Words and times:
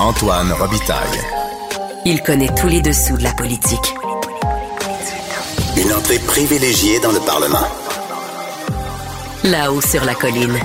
Antoine 0.00 0.52
Robitaille. 0.52 1.20
Il 2.04 2.20
connaît 2.20 2.52
tous 2.56 2.66
les 2.66 2.82
dessous 2.82 3.16
de 3.16 3.22
la 3.22 3.32
politique. 3.32 3.94
Une 5.76 5.92
entrée 5.92 6.18
privilégiée 6.18 6.98
dans 6.98 7.12
le 7.12 7.20
Parlement. 7.20 7.66
Là-haut 9.44 9.80
sur 9.80 10.04
la 10.04 10.14
colline. 10.14 10.58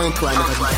Antoine 0.00 0.36
Robitaille. 0.36 0.76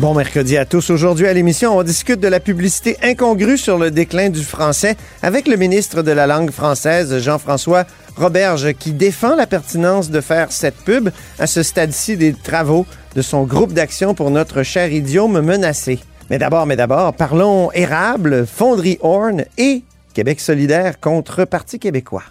Bon 0.00 0.14
mercredi 0.14 0.56
à 0.56 0.64
tous. 0.64 0.90
Aujourd'hui 0.90 1.28
à 1.28 1.32
l'émission, 1.32 1.78
on 1.78 1.84
discute 1.84 2.18
de 2.18 2.28
la 2.28 2.40
publicité 2.40 2.96
incongrue 3.02 3.56
sur 3.56 3.78
le 3.78 3.92
déclin 3.92 4.30
du 4.30 4.42
français 4.42 4.96
avec 5.22 5.46
le 5.46 5.56
ministre 5.56 6.02
de 6.02 6.10
la 6.10 6.26
langue 6.26 6.50
française, 6.50 7.18
Jean-François 7.20 7.84
Roberge, 8.16 8.72
qui 8.74 8.92
défend 8.92 9.36
la 9.36 9.46
pertinence 9.46 10.10
de 10.10 10.20
faire 10.20 10.50
cette 10.50 10.76
pub 10.76 11.10
à 11.38 11.46
ce 11.46 11.62
stade-ci 11.62 12.16
des 12.16 12.34
travaux 12.34 12.84
de 13.16 13.22
son 13.22 13.44
groupe 13.44 13.72
d'action 13.72 14.14
pour 14.14 14.30
notre 14.30 14.62
cher 14.62 14.92
idiome 14.92 15.40
menacé. 15.40 15.98
Mais 16.28 16.38
d'abord, 16.38 16.66
mais 16.66 16.76
d'abord, 16.76 17.14
parlons 17.14 17.72
érable, 17.72 18.46
fonderie 18.46 18.98
Horn 19.00 19.44
et 19.56 19.82
Québec 20.12 20.38
solidaire 20.38 21.00
contre 21.00 21.46
Parti 21.46 21.78
québécois. 21.78 22.24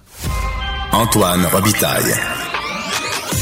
Antoine 0.92 1.46
Robitaille. 1.48 2.14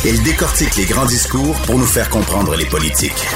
Il 0.05 0.23
décortique 0.23 0.75
les 0.77 0.85
grands 0.85 1.05
discours 1.05 1.55
pour 1.65 1.77
nous 1.77 1.85
faire 1.85 2.09
comprendre 2.09 2.55
les 2.55 2.65
politiques. 2.65 3.27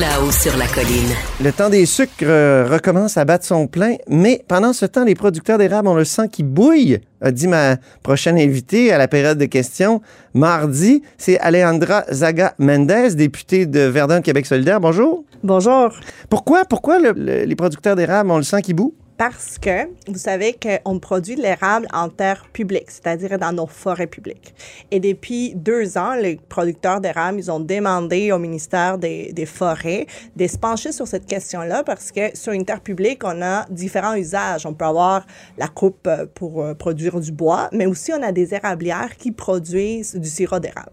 Là-haut 0.00 0.30
sur 0.30 0.56
la 0.56 0.66
colline. 0.68 1.10
Le 1.44 1.52
temps 1.52 1.68
des 1.68 1.84
sucres 1.84 2.22
euh, 2.22 2.66
recommence 2.70 3.18
à 3.18 3.26
battre 3.26 3.44
son 3.44 3.66
plein, 3.66 3.96
mais 4.08 4.42
pendant 4.48 4.72
ce 4.72 4.86
temps, 4.86 5.04
les 5.04 5.14
producteurs 5.14 5.58
d'érable 5.58 5.86
ont 5.88 5.94
le 5.94 6.04
sang 6.06 6.28
qui 6.28 6.42
bouille, 6.42 6.98
a 7.20 7.30
dit 7.30 7.46
ma 7.46 7.76
prochaine 8.02 8.38
invitée 8.38 8.90
à 8.90 8.96
la 8.96 9.06
période 9.06 9.36
de 9.36 9.44
questions. 9.44 10.00
Mardi, 10.32 11.02
c'est 11.18 11.38
Alejandra 11.40 12.04
Zaga 12.10 12.54
Mendez, 12.58 13.14
députée 13.16 13.66
de 13.66 13.80
Verdun 13.80 14.22
Québec 14.22 14.46
solidaire. 14.46 14.80
Bonjour. 14.80 15.24
Bonjour. 15.42 15.90
Pourquoi, 16.30 16.64
pourquoi 16.64 16.98
le- 16.98 17.12
le- 17.14 17.44
les 17.44 17.56
producteurs 17.56 17.96
d'érable 17.96 18.30
ont 18.30 18.38
le 18.38 18.44
sang 18.44 18.60
qui 18.60 18.72
boue? 18.72 18.94
Parce 19.18 19.58
que 19.58 19.88
vous 20.08 20.18
savez 20.18 20.54
qu'on 20.54 20.98
produit 20.98 21.36
de 21.36 21.42
l'érable 21.42 21.86
en 21.92 22.08
terre 22.08 22.46
publique, 22.52 22.90
c'est-à-dire 22.90 23.38
dans 23.38 23.52
nos 23.52 23.66
forêts 23.66 24.06
publiques. 24.06 24.54
Et 24.90 25.00
depuis 25.00 25.54
deux 25.54 25.96
ans, 25.96 26.14
les 26.14 26.36
producteurs 26.48 27.00
d'érable, 27.00 27.38
ils 27.38 27.50
ont 27.50 27.60
demandé 27.60 28.32
au 28.32 28.38
ministère 28.38 28.98
des, 28.98 29.32
des 29.32 29.46
Forêts 29.46 30.06
de 30.34 30.46
se 30.46 30.56
pencher 30.58 30.92
sur 30.92 31.06
cette 31.06 31.26
question-là 31.26 31.84
parce 31.84 32.10
que 32.10 32.36
sur 32.36 32.52
une 32.52 32.64
terre 32.64 32.80
publique, 32.80 33.22
on 33.24 33.42
a 33.42 33.66
différents 33.70 34.14
usages. 34.14 34.66
On 34.66 34.74
peut 34.74 34.84
avoir 34.84 35.26
la 35.58 35.68
coupe 35.68 36.06
euh, 36.06 36.26
pour 36.34 36.62
euh, 36.62 36.74
produire 36.74 37.20
du 37.20 37.32
bois, 37.32 37.68
mais 37.72 37.86
aussi 37.86 38.12
on 38.12 38.22
a 38.22 38.32
des 38.32 38.54
érablières 38.54 39.16
qui 39.16 39.30
produisent 39.30 40.14
du 40.14 40.28
sirop 40.28 40.58
d'érable. 40.58 40.92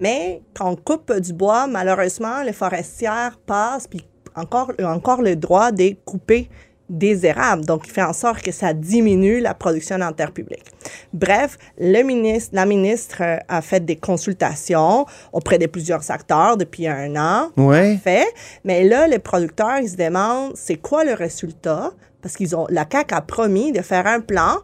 Mais 0.00 0.40
quand 0.54 0.70
on 0.70 0.76
coupe 0.76 1.12
du 1.18 1.32
bois, 1.32 1.66
malheureusement, 1.66 2.42
les 2.44 2.52
forestières 2.52 3.38
passent 3.44 3.88
puis 3.88 4.06
encore, 4.36 4.72
ont 4.80 4.84
encore 4.84 5.22
le 5.22 5.36
droit 5.36 5.72
de 5.72 5.96
couper 6.04 6.48
des 6.88 7.26
érables. 7.26 7.64
Donc, 7.64 7.82
il 7.86 7.90
fait 7.90 8.02
en 8.02 8.12
sorte 8.12 8.42
que 8.42 8.52
ça 8.52 8.72
diminue 8.72 9.40
la 9.40 9.54
production 9.54 10.00
en 10.00 10.12
terre 10.12 10.32
publique. 10.32 10.64
Bref, 11.12 11.58
le 11.78 12.02
ministre, 12.02 12.50
la 12.54 12.66
ministre 12.66 13.18
euh, 13.20 13.36
a 13.48 13.60
fait 13.62 13.84
des 13.84 13.96
consultations 13.96 15.06
auprès 15.32 15.58
de 15.58 15.66
plusieurs 15.66 16.10
acteurs 16.10 16.56
depuis 16.56 16.86
un 16.86 17.16
an. 17.16 17.50
Ouais. 17.56 17.98
Fait. 18.02 18.26
Mais 18.64 18.84
là, 18.84 19.06
les 19.06 19.18
producteurs, 19.18 19.78
ils 19.80 19.90
se 19.90 19.96
demandent 19.96 20.52
c'est 20.54 20.76
quoi 20.76 21.04
le 21.04 21.12
résultat? 21.12 21.92
Parce 22.22 22.36
qu'ils 22.36 22.56
ont, 22.56 22.66
la 22.70 22.84
CAQ 22.90 23.14
a 23.14 23.20
promis 23.20 23.72
de 23.72 23.82
faire 23.82 24.06
un 24.06 24.20
plan 24.20 24.58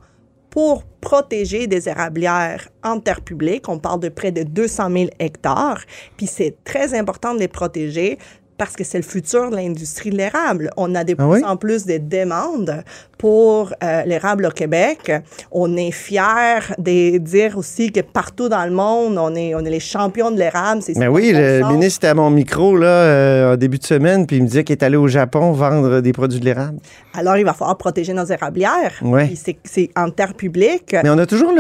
pour 0.51 0.85
protéger 1.01 1.67
des 1.67 1.89
érablières 1.89 2.69
en 2.85 3.01
terre 3.01 3.21
publique. 3.21 3.69
On 3.69 3.79
parle 3.79 4.01
de 4.01 4.09
près 4.09 4.31
de 4.31 4.45
200 4.45 4.91
000 4.91 5.11
hectares. 5.19 5.83
Puis 6.17 6.27
c'est 6.27 6.57
très 6.65 6.95
important 6.97 7.35
de 7.35 7.41
les 7.41 7.49
protéger 7.49 8.19
parce 8.57 8.75
que 8.77 8.85
c'est 8.85 8.99
le 8.99 9.05
futur 9.05 9.51
de 9.51 9.57
l'industrie 9.57 10.11
de 10.11 10.17
l'érable. 10.17 10.71
On 10.77 10.95
a 10.95 11.05
de 11.05 11.13
Ah 11.19 11.23
plus 11.23 11.27
oui? 11.27 11.43
en 11.45 11.57
plus 11.57 11.87
de 11.87 11.99
demandes 11.99 12.83
pour 13.19 13.73
euh, 13.83 14.03
l'érable 14.05 14.47
au 14.47 14.51
Québec. 14.51 15.13
On 15.51 15.77
est 15.77 15.91
fiers 15.93 16.75
de 16.79 17.19
dire 17.19 17.57
aussi 17.57 17.91
que 17.91 18.01
partout 18.01 18.49
dans 18.49 18.65
le 18.65 18.71
monde, 18.73 19.17
on 19.19 19.35
est, 19.35 19.55
on 19.55 19.61
est 19.65 19.71
les 19.71 19.81
champions 19.81 20.31
de 20.31 20.39
l'érable. 20.39 20.83
Mais 20.97 21.07
oui, 21.09 21.33
le 21.33 21.67
ministre 21.73 22.01
était 22.01 22.09
à 22.09 22.15
mon 22.15 22.31
micro 22.31 22.77
là, 22.77 22.87
euh, 22.87 23.55
en 23.55 23.57
début 23.57 23.79
de 23.79 23.85
semaine, 23.85 24.27
puis 24.27 24.37
il 24.37 24.43
me 24.43 24.49
disait 24.49 24.65
qu'il 24.65 24.75
est 24.77 24.83
allé 24.85 24.97
au 24.97 25.09
Japon 25.09 25.53
vendre 25.53 26.01
des 26.01 26.13
produits 26.13 26.41
de 26.41 26.45
l'érable. 26.45 26.79
Alors, 27.17 27.37
il 27.37 27.45
va 27.45 27.53
falloir 27.55 27.79
protéger 27.79 28.13
nos 28.13 28.25
érablières. 28.25 28.93
Ouais. 29.03 29.33
C'est- 29.65 29.91
en 29.97 30.11
terre 30.11 30.35
publique. 30.35 30.95
Mais 31.03 31.11
on 31.11 31.19
a 31.19 31.27
toujours 31.27 31.53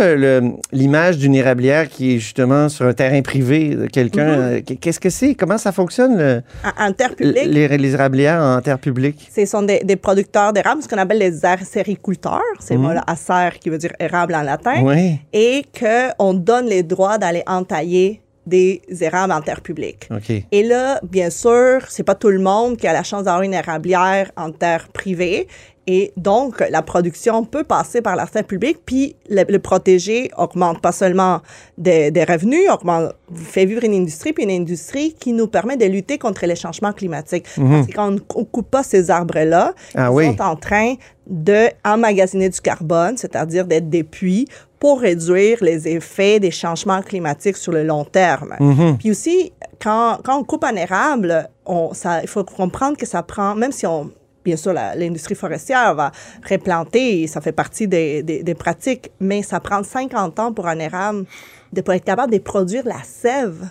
l'image 0.72 1.18
d'une 1.18 1.34
érablière 1.34 1.88
qui 1.88 2.14
est 2.16 2.18
justement 2.18 2.68
sur 2.68 2.86
un 2.86 2.92
terrain 2.92 3.22
privé 3.22 3.74
de 3.74 3.86
quelqu'un. 3.86 4.26
Euh, 4.28 4.60
Qu'est-ce 4.80 5.00
que 5.00 5.10
c'est? 5.10 5.34
Comment 5.34 5.58
ça 5.58 5.72
fonctionne, 5.72 6.18
le- 6.18 6.42
en 6.84 6.92
terre 6.92 7.14
publique, 7.16 7.46
les, 7.46 7.68
les 7.84 7.92
érablières 7.94 8.40
en 8.42 8.60
terre 8.60 8.78
publique? 8.78 9.28
Ce 9.34 9.44
sont 9.46 9.62
des, 9.62 9.80
des 9.80 9.96
producteurs 9.96 10.52
d'érable, 10.52 10.82
ce 10.82 10.88
qu'on 10.88 10.98
appelle 10.98 11.18
les 11.18 11.44
acériculteurs. 11.44 12.40
C'est 12.60 12.76
Mhm. 12.76 12.82
voilà, 12.84 13.02
acer 13.06 13.58
qui 13.60 13.70
veut 13.70 13.78
dire 13.78 13.92
érable 13.98 14.34
en 14.34 14.42
latin. 14.42 14.82
Oui. 14.82 15.18
Et 15.32 15.64
qu'on 15.78 16.34
donne 16.34 16.66
les 16.66 16.82
droits 16.82 17.18
d'aller 17.18 17.42
entailler 17.46 18.20
des 18.46 18.82
érables 19.00 19.32
en 19.32 19.40
terre 19.40 19.62
publique. 19.62 20.06
OK. 20.10 20.30
Et 20.52 20.62
là, 20.62 21.00
bien 21.02 21.30
sûr, 21.30 21.80
c'est 21.88 22.02
pas 22.02 22.14
tout 22.14 22.28
le 22.28 22.38
monde 22.40 22.76
qui 22.76 22.86
a 22.86 22.92
la 22.92 23.02
chance 23.02 23.24
d'avoir 23.24 23.42
une 23.42 23.54
érablière 23.54 24.30
en 24.36 24.50
terre 24.50 24.88
privée. 24.92 25.48
Et 25.86 26.12
donc, 26.16 26.64
la 26.70 26.82
production 26.82 27.44
peut 27.44 27.64
passer 27.64 28.00
par 28.00 28.16
la 28.16 28.26
terre 28.26 28.44
publique, 28.44 28.78
puis 28.86 29.16
le, 29.28 29.44
le 29.48 29.58
protéger 29.58 30.30
augmente 30.36 30.80
pas 30.80 30.92
seulement 30.92 31.40
des, 31.76 32.10
des 32.10 32.24
revenus, 32.24 32.70
augmente, 32.70 33.12
fait 33.34 33.66
vivre 33.66 33.84
une 33.84 33.94
industrie, 33.94 34.32
puis 34.32 34.44
une 34.44 34.50
industrie 34.50 35.14
qui 35.14 35.32
nous 35.32 35.46
permet 35.46 35.76
de 35.76 35.84
lutter 35.84 36.16
contre 36.18 36.46
les 36.46 36.56
changements 36.56 36.92
climatiques. 36.92 37.46
Parce 37.56 37.86
que 37.86 37.92
quand 37.92 38.08
on 38.08 38.12
ne 38.12 38.18
coupe 38.18 38.70
pas 38.70 38.82
ces 38.82 39.10
arbres-là, 39.10 39.74
Ah 39.94 40.08
ils 40.10 40.14
oui. 40.14 40.26
sont 40.26 40.42
en 40.42 40.56
train 40.56 40.94
de 41.26 41.68
emmagasiner 41.84 42.48
du 42.48 42.60
carbone, 42.60 43.16
c'est-à-dire 43.16 43.66
d'être 43.66 43.88
des 43.90 44.04
puits 44.04 44.46
pour 44.78 45.00
réduire 45.00 45.58
les 45.62 45.88
effets 45.88 46.40
des 46.40 46.50
changements 46.50 47.00
climatiques 47.00 47.56
sur 47.56 47.72
le 47.72 47.84
long 47.84 48.04
terme. 48.04 48.54
Puis 48.98 49.10
aussi, 49.10 49.52
quand, 49.82 50.18
quand 50.22 50.38
on 50.38 50.44
coupe 50.44 50.64
un 50.64 50.76
érable, 50.76 51.48
on, 51.64 51.94
ça, 51.94 52.20
il 52.22 52.28
faut 52.28 52.44
comprendre 52.44 52.96
que 52.96 53.06
ça 53.06 53.22
prend, 53.22 53.54
même 53.54 53.72
si 53.72 53.86
on, 53.86 54.10
bien 54.44 54.56
sûr, 54.56 54.72
l'industrie 54.72 55.34
forestière 55.34 55.94
va 55.94 56.12
replanter, 56.48 57.22
et 57.22 57.26
ça 57.26 57.40
fait 57.40 57.52
partie 57.52 57.88
des, 57.88 58.22
des, 58.22 58.42
des 58.42 58.54
pratiques, 58.54 59.10
mais 59.20 59.42
ça 59.42 59.60
prend 59.60 59.82
50 59.82 60.38
ans 60.38 60.52
pour 60.52 60.66
un 60.68 60.78
érable 60.78 61.24
de, 61.72 61.80
pour 61.80 61.94
être 61.94 62.04
capable 62.04 62.32
de 62.32 62.38
produire 62.38 62.84
la 62.86 63.02
sève. 63.02 63.66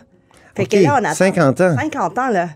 Fait 0.55 0.65
que 0.65 0.77
là, 0.77 0.99
on 0.99 1.03
attend 1.03 1.15
50 1.15 1.61
ans. 1.61 1.75
50 1.77 2.17
ans, 2.17 2.29
là. 2.29 2.49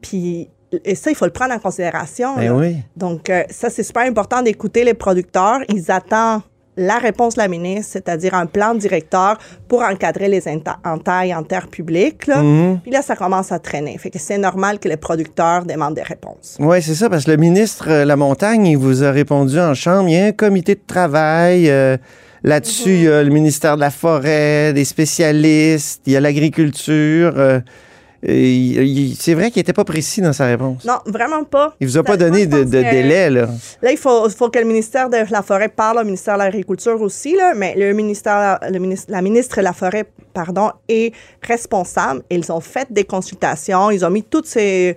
Puis, 0.00 0.48
et 0.84 0.94
ça, 0.94 1.10
il 1.10 1.16
faut 1.16 1.24
le 1.24 1.32
prendre 1.32 1.54
en 1.54 1.58
considération. 1.58 2.36
Ben 2.36 2.50
oui. 2.52 2.76
Donc, 2.96 3.30
euh, 3.30 3.44
ça, 3.50 3.70
c'est 3.70 3.82
super 3.82 4.02
important 4.02 4.42
d'écouter 4.42 4.84
les 4.84 4.94
producteurs. 4.94 5.60
Ils 5.68 5.90
attendent 5.90 6.42
la 6.76 6.98
réponse 6.98 7.34
de 7.34 7.40
la 7.40 7.48
ministre, 7.48 7.92
c'est-à-dire 7.92 8.34
un 8.34 8.46
plan 8.46 8.74
directeur 8.74 9.38
pour 9.68 9.82
encadrer 9.82 10.28
les 10.28 10.42
enta- 10.42 10.76
entailles 10.84 11.34
en 11.34 11.42
terre 11.42 11.68
publique. 11.68 12.26
Là. 12.26 12.42
Mhm. 12.42 12.80
Puis 12.82 12.90
là, 12.92 13.00
ça 13.02 13.16
commence 13.16 13.50
à 13.52 13.58
traîner. 13.58 13.96
Fait 13.98 14.10
que 14.10 14.18
c'est 14.18 14.38
normal 14.38 14.78
que 14.78 14.88
les 14.88 14.96
producteurs 14.98 15.64
demandent 15.64 15.94
des 15.94 16.02
réponses. 16.02 16.56
Oui, 16.60 16.82
c'est 16.82 16.94
ça, 16.94 17.08
parce 17.08 17.24
que 17.24 17.30
le 17.30 17.36
ministre 17.38 17.86
euh, 17.90 18.04
La 18.04 18.16
Montagne, 18.16 18.66
il 18.66 18.76
vous 18.76 19.02
a 19.04 19.10
répondu 19.10 19.58
en 19.58 19.74
chambre. 19.74 20.08
Il 20.08 20.14
y 20.14 20.20
a 20.20 20.26
un 20.26 20.32
comité 20.32 20.74
de 20.74 20.80
travail. 20.86 21.70
euh, 21.70 21.96
Là-dessus, 22.44 22.90
il 22.94 23.02
y 23.04 23.08
a 23.08 23.22
le 23.24 23.30
ministère 23.30 23.74
de 23.76 23.80
la 23.80 23.90
Forêt, 23.90 24.72
des 24.72 24.84
spécialistes, 24.84 26.02
il 26.06 26.12
y 26.12 26.16
a 26.16 26.20
l'agriculture. 26.20 27.32
euh, 27.36 27.60
c'est 28.22 29.34
vrai 29.34 29.50
qu'il 29.50 29.60
n'était 29.60 29.72
pas 29.72 29.84
précis 29.84 30.20
dans 30.20 30.32
sa 30.32 30.46
réponse. 30.46 30.84
Non, 30.84 30.98
vraiment 31.06 31.44
pas. 31.44 31.74
Il 31.80 31.86
vous 31.86 31.98
a 31.98 32.02
pas 32.02 32.16
donné 32.16 32.46
de, 32.46 32.64
délai, 32.64 33.30
là. 33.30 33.48
Là, 33.82 33.92
il 33.92 33.98
faut, 33.98 34.28
faut 34.30 34.50
que 34.50 34.58
le 34.58 34.64
ministère 34.64 35.08
de 35.08 35.18
la 35.30 35.42
Forêt 35.42 35.68
parle 35.68 35.98
au 35.98 36.04
ministère 36.04 36.34
de 36.34 36.40
l'Agriculture 36.40 37.00
aussi, 37.00 37.34
là, 37.36 37.54
mais 37.54 37.74
le 37.76 37.92
ministère, 37.92 38.58
le 38.68 38.78
ministre, 38.78 39.10
la 39.10 39.22
ministre 39.22 39.56
de 39.58 39.62
la 39.62 39.72
Forêt, 39.72 40.06
pardon, 40.32 40.70
est 40.88 41.12
responsable. 41.42 42.22
Ils 42.30 42.50
ont 42.50 42.60
fait 42.60 42.88
des 42.90 43.04
consultations, 43.04 43.90
ils 43.90 44.04
ont 44.04 44.10
mis 44.10 44.22
toutes 44.22 44.46
ces 44.46 44.96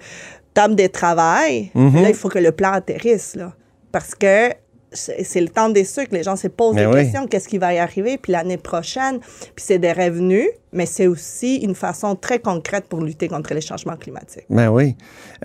tables 0.54 0.76
de 0.76 0.88
travail. 0.88 1.72
Mhm. 1.74 2.02
Là, 2.02 2.10
il 2.10 2.16
faut 2.16 2.30
que 2.30 2.40
le 2.40 2.52
plan 2.52 2.72
atterrisse, 2.74 3.36
là, 3.36 3.54
parce 3.92 4.16
que 4.16 4.50
c'est 4.92 5.42
le 5.42 5.50
temps 5.50 5.70
des 5.70 5.86
sucres. 5.86 6.14
Les 6.14 6.24
gens 6.24 6.36
se 6.36 6.48
posent 6.48 6.76
Mais 6.76 6.86
des 6.86 6.88
oui. 6.88 7.04
questions. 7.04 7.28
Qu'est-ce 7.28 7.48
qui 7.48 7.58
va 7.58 7.74
y 7.74 7.78
arriver? 7.78 8.18
Puis 8.18 8.32
l'année 8.32 8.58
prochaine, 8.58 9.20
puis 9.20 9.64
c'est 9.66 9.80
des 9.80 9.92
revenus, 9.92 10.48
mais 10.72 10.86
c'est 10.86 11.08
aussi 11.08 11.58
une 11.58 11.76
façon 11.76 12.16
très 12.16 12.40
concrète 12.40 12.86
pour 12.86 13.02
lutter 13.02 13.28
contre 13.28 13.54
les 13.54 13.62
changements 13.62 13.98
climatiques. 13.98 14.46
Ben 14.50 14.70
oui. 14.70 14.96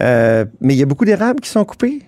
Euh, 0.00 0.44
mais 0.60 0.74
il 0.74 0.78
y 0.78 0.82
a 0.82 0.86
beaucoup 0.86 1.04
d'érables 1.04 1.40
qui 1.40 1.50
sont 1.50 1.64
coupés? 1.64 2.00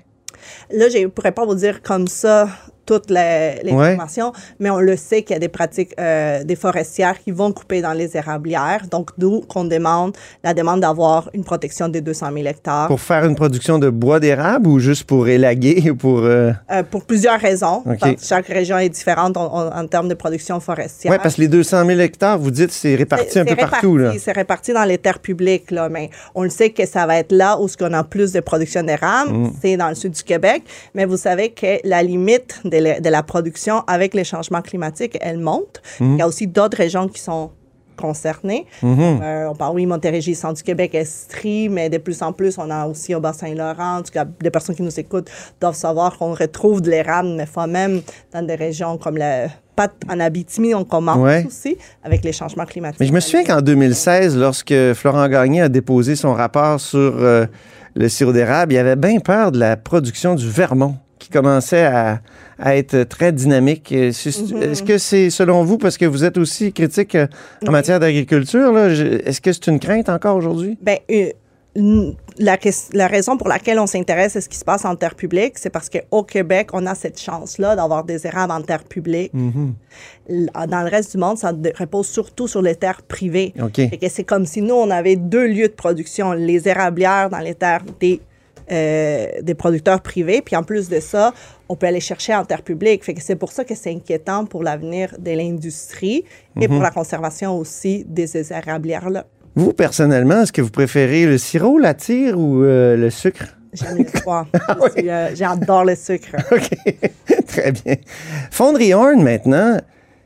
Là, 0.71 0.89
je 0.89 0.99
ne 0.99 1.07
pourrais 1.09 1.33
pas 1.33 1.45
vous 1.45 1.55
dire 1.55 1.83
comme 1.83 2.09
ça 2.09 2.49
toutes 2.87 3.11
les, 3.11 3.57
les 3.65 3.73
Ouais. 3.73 3.89
informations, 3.89 4.33
mais 4.61 4.71
on 4.71 4.79
le 4.81 4.97
sait 4.97 5.23
qu'il 5.23 5.35
y 5.35 5.37
a 5.37 5.41
des 5.41 5.49
pratiques 5.49 5.93
euh, 6.01 6.45
des 6.45 6.57
forestières 6.57 7.19
qui 7.23 7.33
vont 7.33 7.53
couper 7.53 7.83
dans 7.83 7.93
les 7.93 8.17
érablières. 8.17 8.87
Donc, 8.91 9.11
d'où 9.19 9.41
qu'on 9.43 9.65
demande 9.65 10.17
la 10.45 10.55
demande 10.55 10.81
d'avoir 10.81 11.29
une 11.35 11.45
protection 11.45 11.89
des 11.89 12.01
200 12.01 12.29
000 12.33 12.47
hectares. 12.47 12.87
Pour 12.89 13.01
faire 13.01 13.25
une 13.25 13.35
production 13.35 13.79
de 13.79 13.91
bois 13.91 14.21
d'érable 14.21 14.69
ou 14.69 14.79
juste 14.79 15.05
pour 15.05 15.29
élaguer 15.29 15.91
ou 15.91 15.97
pour... 15.97 16.21
euh, 16.21 16.53
Euh, 16.71 16.83
pour 16.83 17.05
plusieurs 17.05 17.41
raisons. 17.41 17.83
OK. 17.85 17.99
Parce 17.99 18.13
que 18.15 18.25
chaque 18.25 18.47
région 18.47 18.79
est 18.79 18.89
différente 18.89 19.37
en, 19.37 19.47
en- 19.53 19.77
en 19.79 19.87
termes 19.87 20.09
de 20.09 20.15
production 20.15 20.61
forestière. 20.61 21.11
Ouais, 21.13 21.19
parce 21.19 21.35
que 21.37 21.41
les 21.43 21.49
200 21.49 21.85
000 21.87 22.01
hectares, 22.01 22.39
vous 22.39 22.51
dites, 22.51 22.71
c'est 22.73 22.95
réparti 22.95 23.39
un 23.39 23.45
peu 23.45 23.51
c'est 23.51 23.57
partout. 23.57 23.97
Là. 23.97 24.05
réparti, 24.05 24.21
C'est 24.25 24.33
réparti 24.33 24.73
dans 24.73 24.85
les 24.85 24.99
terres 24.99 25.19
publiques, 25.19 25.71
là, 25.71 25.89
mais 25.89 26.11
on 26.35 26.43
le 26.45 26.51
sait 26.51 26.71
que 26.71 26.87
ça 26.87 27.07
va 27.07 27.19
être 27.19 27.33
là 27.33 27.59
où 27.61 27.67
ce 27.69 27.77
qu'on 27.77 27.93
a 27.93 28.05
plus 28.05 28.33
de 28.33 28.41
production 28.41 28.83
d'érable, 28.83 29.33
Mm. 29.33 29.51
c'est 29.61 29.77
dans 29.77 29.89
le 29.89 29.95
sud 29.95 30.13
du 30.13 30.23
Québec. 30.23 30.63
Mais 30.95 31.05
vous 31.05 31.17
savez 31.17 31.51
que 31.51 31.79
la 31.85 32.03
limite 32.03 32.61
de, 32.79 32.85
la- 32.85 33.01
de 33.01 33.09
la 33.09 33.23
production 33.23 33.83
avec 33.87 34.15
les 34.15 34.25
changements 34.25 34.63
climatiques, 34.63 35.17
elle 35.21 35.39
monte. 35.39 35.83
Mm. 36.01 36.13
Il 36.15 36.19
y 36.19 36.23
a 36.23 36.29
aussi 36.29 36.47
d'autres 36.47 36.77
régions 36.77 37.09
qui 37.09 37.21
sont 37.21 37.51
concernées. 37.97 38.67
Mm-hmm. 38.83 39.23
Euh, 39.23 39.49
on 39.51 39.55
parle, 39.55 39.75
oui, 39.77 39.87
Montérégie, 39.87 40.35
centre 40.35 40.55
du 40.57 40.63
Québec, 40.63 40.95
Estrie, 40.95 41.69
mais 41.71 41.89
de 41.89 41.97
plus 41.99 42.21
en 42.23 42.33
plus, 42.33 42.59
on 42.59 42.69
a 42.71 42.87
aussi 42.87 43.15
au 43.15 43.21
Bas-Saint-Laurent. 43.21 43.99
En 43.99 44.03
tout 44.03 44.13
cas, 44.13 44.25
des 44.27 44.51
personnes 44.51 44.75
qui 44.77 44.83
nous 44.83 45.01
écoutent 45.01 45.31
doivent 45.61 45.75
savoir 45.75 46.19
qu'on 46.19 46.35
retrouve 46.35 46.83
de 46.83 46.91
l'érable, 46.91 47.29
mais 47.37 47.47
fois 47.47 47.67
même 47.67 48.03
dans 48.33 48.43
des 48.47 48.55
régions 48.55 48.99
comme 48.99 49.17
la 49.17 49.49
pas 49.75 49.89
en 50.11 50.21
Abitibi, 50.21 50.75
on 50.75 50.85
commence 50.85 51.19
Ouais. 51.19 51.45
aussi 51.47 51.77
avec 52.03 52.25
les 52.25 52.33
changements 52.33 52.65
climatiques. 52.65 52.99
Mais 53.01 53.07
je 53.07 53.13
me 53.13 53.21
souviens 53.21 53.45
qu'en 53.45 53.61
2016, 53.61 54.35
lorsque 54.37 54.75
Florent 54.95 55.29
Gagné 55.29 55.61
a 55.63 55.69
déposé 55.69 56.17
son 56.17 56.33
rapport 56.33 56.81
sur 56.81 56.99
euh, 56.99 57.45
le 57.95 58.09
sirop 58.09 58.33
d'érable, 58.33 58.73
il 58.73 58.79
avait 58.79 58.97
bien 58.97 59.19
peur 59.21 59.53
de 59.53 59.59
la 59.59 59.77
production 59.77 60.35
du 60.35 60.49
Vermont 60.49 60.97
qui 61.19 61.31
commençait 61.31 61.85
à, 61.85 62.21
à 62.59 62.77
être 62.77 63.05
très 63.05 63.33
dynamique. 63.33 63.91
Mm-hmm. 63.91 64.63
Est-ce 64.63 64.83
que 64.83 64.99
c'est, 64.99 65.31
selon 65.31 65.65
vous, 65.65 65.79
parce 65.79 65.97
que 65.99 66.05
vous 66.05 66.25
êtes 66.25 66.39
aussi 66.39 66.73
critique 66.73 67.17
en 67.67 67.71
matière 67.71 68.01
d'agriculture, 68.01 68.79
est-ce 68.79 69.41
que 69.41 69.53
c'est 69.53 69.67
une 69.69 69.81
crainte 69.81 70.09
encore 70.09 70.37
aujourd'hui? 70.37 70.79
Ben, 70.83 70.99
euh, 71.11 71.31
la, 72.39 73.07
raison 73.07 73.37
pour 73.37 73.49
laquelle 73.49 73.79
on 73.79 73.87
s'intéresse 73.87 74.37
à 74.37 74.41
ce 74.41 74.49
qui 74.49 74.57
se 74.57 74.65
passe 74.65 74.85
en 74.85 74.97
terre 74.97 75.15
publique, 75.15 75.59
c'est 75.59 75.71
parce 75.71 75.89
qu'au 75.91 76.23
Québec, 76.23 76.71
on 76.73 76.87
a 76.87 76.95
cette 76.95 77.21
chance-là 77.21 77.77
d'avoir 77.77 78.05
des 78.05 78.27
érables 78.27 78.53
en 78.53 78.63
terre 78.63 78.85
publique. 78.85 79.33
L- 80.29 80.51
Dans 80.69 80.83
le 80.83 80.89
reste 80.89 81.13
du 81.13 81.19
monde, 81.19 81.39
ça 81.39 81.53
repose 81.79 82.07
surtout 82.07 82.49
sur 82.49 82.63
les 82.63 82.77
terres 82.77 83.03
privées. 83.03 83.53
OK. 83.63 83.77
Fait 83.77 83.99
que 83.99 84.09
c'est 84.09 84.25
comme 84.25 84.47
si 84.47 84.63
nous, 84.63 84.75
on 84.75 84.91
avait 84.91 85.17
deux 85.17 85.47
lieux 85.47 85.69
de 85.69 85.75
production, 85.75 86.33
les 86.33 86.67
érablières 86.69 87.29
dans 87.31 87.41
les 87.41 87.55
terres 87.55 87.83
des, 88.01 88.21
euh, 88.71 89.27
des 89.43 89.55
producteurs 89.55 90.01
privés, 90.01 90.43
puis 90.43 90.57
en 90.57 90.63
plus 90.63 90.89
de 90.89 91.01
ça, 91.01 91.33
on 91.69 91.77
peut 91.77 91.87
aller 91.87 92.01
chercher 92.01 92.35
en 92.35 92.45
terre 92.45 92.63
publique. 92.63 93.05
Fait 93.05 93.15
que 93.15 93.23
c'est 93.23 93.37
pour 93.37 93.53
ça 93.53 93.65
que 93.65 93.75
c'est 93.75 93.93
inquiétant 93.93 94.45
pour 94.45 94.63
l'avenir 94.63 95.15
de 95.19 95.31
l'industrie 95.31 96.25
et 96.61 96.69
pour 96.69 96.81
la 96.81 96.91
conservation 96.91 97.57
aussi 97.59 98.05
de 98.09 98.27
ces 98.27 98.53
érablières-là. 98.53 99.27
Vous, 99.55 99.73
personnellement, 99.73 100.43
est-ce 100.43 100.53
que 100.53 100.61
vous 100.61 100.71
préférez 100.71 101.25
le 101.25 101.39
sirop, 101.39 101.79
la 101.79 101.95
tire 101.95 102.39
ou 102.39 102.63
euh, 102.63 102.95
le 102.97 103.09
sucre? 103.09 103.57
J'aime 103.73 103.99
les 103.99 104.05
trois. 104.05 104.47
Je 104.85 104.91
suis, 104.91 105.11
euh, 105.11 105.35
J'adore 105.35 105.85
le 105.85 105.95
sucre. 105.95 106.37
OK. 106.51 107.47
Très 107.47 107.73
bien. 107.73 107.95
Fonderie 108.51 108.95
Horn, 108.95 109.23
maintenant, 109.23 109.79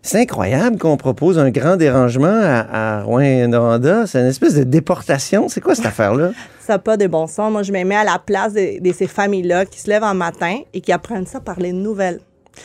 c'est 0.02 0.20
incroyable 0.20 0.78
qu'on 0.78 0.96
propose 0.96 1.38
un 1.38 1.50
grand 1.50 1.76
dérangement 1.76 2.26
à, 2.28 2.98
à 2.98 3.02
Rouen-Noranda. 3.02 4.06
C'est 4.06 4.20
une 4.20 4.26
espèce 4.26 4.54
de 4.54 4.64
déportation. 4.64 5.48
C'est 5.48 5.60
quoi 5.60 5.74
cette 5.74 5.86
affaire-là? 5.86 6.30
Ça 6.60 6.74
n'a 6.74 6.78
pas 6.78 6.96
de 6.96 7.06
bon 7.06 7.26
sens. 7.26 7.50
Moi, 7.50 7.62
je 7.62 7.72
me 7.72 7.84
mets 7.84 7.96
à 7.96 8.04
la 8.04 8.18
place 8.18 8.54
de, 8.54 8.92
ces 8.92 9.06
familles-là 9.06 9.66
qui 9.66 9.80
se 9.80 9.88
lèvent 9.88 10.04
un 10.04 10.14
matin 10.14 10.60
et 10.72 10.80
qui 10.80 10.92
apprennent 10.92 11.26
ça 11.26 11.40
par 11.40 11.58
les 11.58 11.72
nouvelles. 11.72 12.20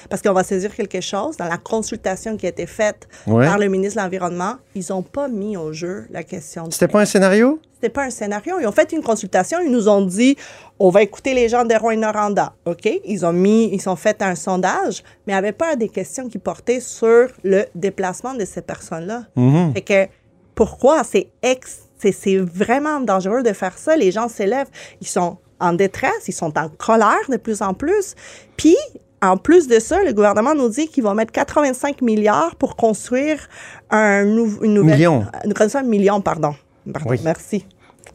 Parce 0.09 0.21
qu'on 0.21 0.33
va 0.33 0.43
saisir 0.43 0.73
quelque 0.75 1.01
chose. 1.01 1.37
Dans 1.37 1.47
la 1.47 1.57
consultation 1.57 2.37
qui 2.37 2.45
a 2.45 2.49
été 2.49 2.65
faite 2.65 3.07
Ouais. 3.27 3.45
par 3.45 3.57
le 3.57 3.67
ministre 3.67 3.97
de 3.99 4.03
l'Environnement, 4.03 4.55
ils 4.75 4.85
n'ont 4.89 5.01
pas 5.01 5.27
mis 5.27 5.57
au 5.57 5.73
jeu 5.73 6.05
la 6.09 6.23
question. 6.23 6.69
C'était 6.71 6.87
pas 6.87 7.01
un 7.01 7.05
scénario? 7.05 7.59
C'était 7.75 7.89
pas 7.89 8.03
un 8.05 8.09
scénario. 8.09 8.55
Ils 8.59 8.67
ont 8.67 8.71
fait 8.71 8.91
une 8.93 9.03
consultation. 9.03 9.59
Ils 9.63 9.71
nous 9.71 9.87
ont 9.89 10.01
dit, 10.05 10.35
on 10.79 10.89
va 10.89 11.01
écouter 11.03 11.33
les 11.33 11.49
gens 11.49 11.65
de 11.65 11.75
Rouen-Noranda. 11.75 12.53
OK? 12.65 12.89
Ils 13.05 13.25
ont 13.25 13.33
mis, 13.33 13.69
ils 13.73 13.87
ont 13.89 13.95
fait 13.95 14.21
un 14.21 14.35
sondage, 14.35 15.03
mais 15.27 15.33
avait 15.33 15.51
pas 15.51 15.75
des 15.75 15.89
questions 15.89 16.27
qui 16.29 16.37
portaient 16.39 16.79
sur 16.79 17.27
le 17.43 17.65
déplacement 17.75 18.33
de 18.33 18.45
ces 18.45 18.61
personnes-là. 18.61 19.23
Fait 19.73 19.81
que, 19.81 20.07
pourquoi? 20.55 21.03
C'est 21.03 21.27
ex, 21.43 21.79
c'est, 21.97 22.11
c'est 22.13 22.37
vraiment 22.37 23.01
dangereux 23.01 23.43
de 23.43 23.51
faire 23.53 23.77
ça. 23.77 23.95
Les 23.97 24.11
gens 24.11 24.29
s'élèvent. 24.29 24.69
Ils 25.01 25.07
sont 25.07 25.37
en 25.59 25.73
détresse. 25.73 26.27
Ils 26.27 26.33
sont 26.33 26.57
en 26.57 26.69
colère 26.69 27.29
de 27.29 27.37
plus 27.37 27.61
en 27.61 27.73
plus. 27.73 28.15
Puis, 28.57 28.77
en 29.21 29.37
plus 29.37 29.67
de 29.67 29.79
ça, 29.79 30.03
le 30.03 30.13
gouvernement 30.13 30.53
nous 30.55 30.69
dit 30.69 30.87
qu'ils 30.87 31.03
vont 31.03 31.13
mettre 31.15 31.31
85 31.31 32.01
milliards 32.01 32.55
pour 32.55 32.75
construire 32.75 33.47
un 33.89 34.23
nou- 34.25 34.59
une 34.61 34.73
nouvelle... 34.75 34.95
Million. 34.97 35.25
Un 35.43 35.83
million, 35.83 36.21
pardon. 36.21 36.53
Pardon, 36.93 37.09
Oui. 37.09 37.19
merci. 37.23 37.65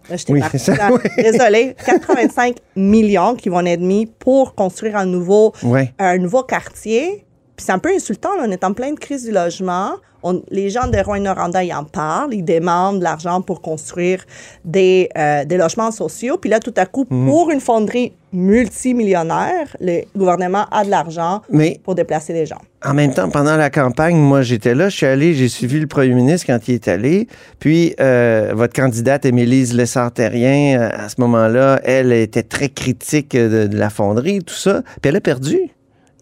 Là, 0.08 0.16
je 0.16 0.24
t'ai 0.24 0.32
Oui, 0.32 0.40
ça, 0.58 0.72
oui. 0.92 1.10
Désolée. 1.22 1.74
85 1.84 2.56
millions 2.76 3.34
qui 3.34 3.48
vont 3.48 3.64
être 3.66 3.80
mis 3.80 4.06
pour 4.06 4.54
construire 4.54 4.96
un 4.96 5.06
nouveau, 5.06 5.52
Ouais. 5.62 5.92
un 5.98 6.18
nouveau 6.18 6.42
quartier. 6.42 7.24
Puis 7.60 7.66
c'est 7.66 7.72
un 7.72 7.78
peu 7.78 7.90
insultant, 7.94 8.30
là, 8.38 8.44
on 8.48 8.50
est 8.50 8.64
en 8.64 8.72
pleine 8.72 8.98
crise 8.98 9.26
du 9.26 9.32
logement. 9.32 9.90
On- 10.22 10.40
les 10.50 10.70
gens 10.70 10.86
de 10.86 10.96
Rouen-Noranda, 10.96 11.62
ils 11.62 11.74
en 11.74 11.84
parlent. 11.84 12.32
Ils 12.32 12.42
demandent 12.42 13.00
de 13.00 13.04
l'argent 13.04 13.42
pour 13.42 13.60
construire 13.60 14.24
des, 14.64 15.10
euh, 15.18 15.44
des 15.44 15.58
logements 15.58 15.90
sociaux. 15.90 16.38
Puis 16.38 16.48
là, 16.48 16.58
tout 16.58 16.72
à 16.78 16.86
coup, 16.86 17.04
Mhm. 17.10 17.26
pour 17.26 17.50
une 17.50 17.60
fonderie 17.60 18.14
multimillionnaire, 18.32 19.76
le 19.78 20.02
gouvernement 20.16 20.64
a 20.70 20.84
de 20.86 20.90
l'argent 20.90 21.42
pour 21.84 21.94
déplacer 21.94 22.32
les 22.32 22.46
gens. 22.46 22.56
en 22.82 22.94
même 22.94 23.12
temps, 23.12 23.28
pendant 23.28 23.56
la 23.58 23.68
campagne, 23.68 24.16
moi, 24.16 24.40
j'étais 24.40 24.74
là. 24.74 24.88
Je 24.88 24.96
suis 24.96 25.04
allé, 25.06 25.34
j'ai 25.34 25.48
suivi 25.50 25.78
le 25.80 25.86
premier 25.86 26.14
ministre 26.14 26.46
quand 26.46 26.66
il 26.66 26.76
est 26.76 26.88
allé. 26.88 27.28
Puis, 27.58 27.94
euh, 28.00 28.52
votre 28.54 28.72
candidate, 28.72 29.26
Émilise 29.26 29.74
Lessard-Terrien, 29.74 30.80
euh, 30.80 30.90
à 31.04 31.10
ce 31.10 31.16
moment-là, 31.20 31.78
elle 31.84 32.10
était 32.14 32.42
très 32.42 32.70
critique 32.70 33.32
de, 33.36 33.66
de 33.66 33.76
la 33.76 33.90
fonderie, 33.90 34.38
tout 34.38 34.54
ça. 34.54 34.80
Puis 35.02 35.10
elle 35.10 35.16
a 35.16 35.20
perdu. 35.20 35.58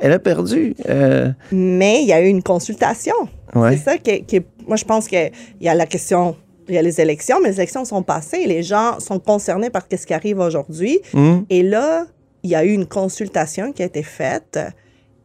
Elle 0.01 0.13
a 0.13 0.19
perdu. 0.19 0.75
Euh, 0.89 1.31
Mais 1.53 2.03
il 2.03 2.09
y 2.09 2.13
a 2.13 2.21
eu 2.21 2.29
une 2.29 2.43
consultation. 2.43 3.15
Ouais. 3.55 3.77
C'est 3.77 3.85
ça 3.85 3.99
qui, 3.99 4.23
qui- 4.25 4.41
moi 4.67 4.77
je 4.77 4.85
pense 4.85 5.09
qu'il 5.09 5.31
y 5.61 5.69
a 5.69 5.75
la 5.75 5.87
question, 5.87 6.37
il 6.69 6.75
y 6.75 6.79
a 6.79 6.83
les 6.83 7.01
élections, 7.01 7.39
mais 7.43 7.49
les 7.51 7.57
élections 7.57 7.85
sont 7.85 8.03
passées, 8.03 8.45
les 8.47 8.63
gens 8.63 9.01
sont 9.01 9.19
concernés 9.19 9.71
par 9.71 9.83
ce 9.91 10.07
qui 10.07 10.15
arrive 10.15 10.39
aujourd'hui. 10.39 11.01
hum. 11.15 11.45
Et 11.51 11.63
là, 11.63 12.07
il 12.43 12.51
y 12.51 12.55
a 12.55 12.65
eu 12.65 12.71
une 12.73 12.87
consultation 12.87 13.73
qui 13.73 13.83
a 13.83 13.87
été 13.87 14.03
faite. 14.03 14.59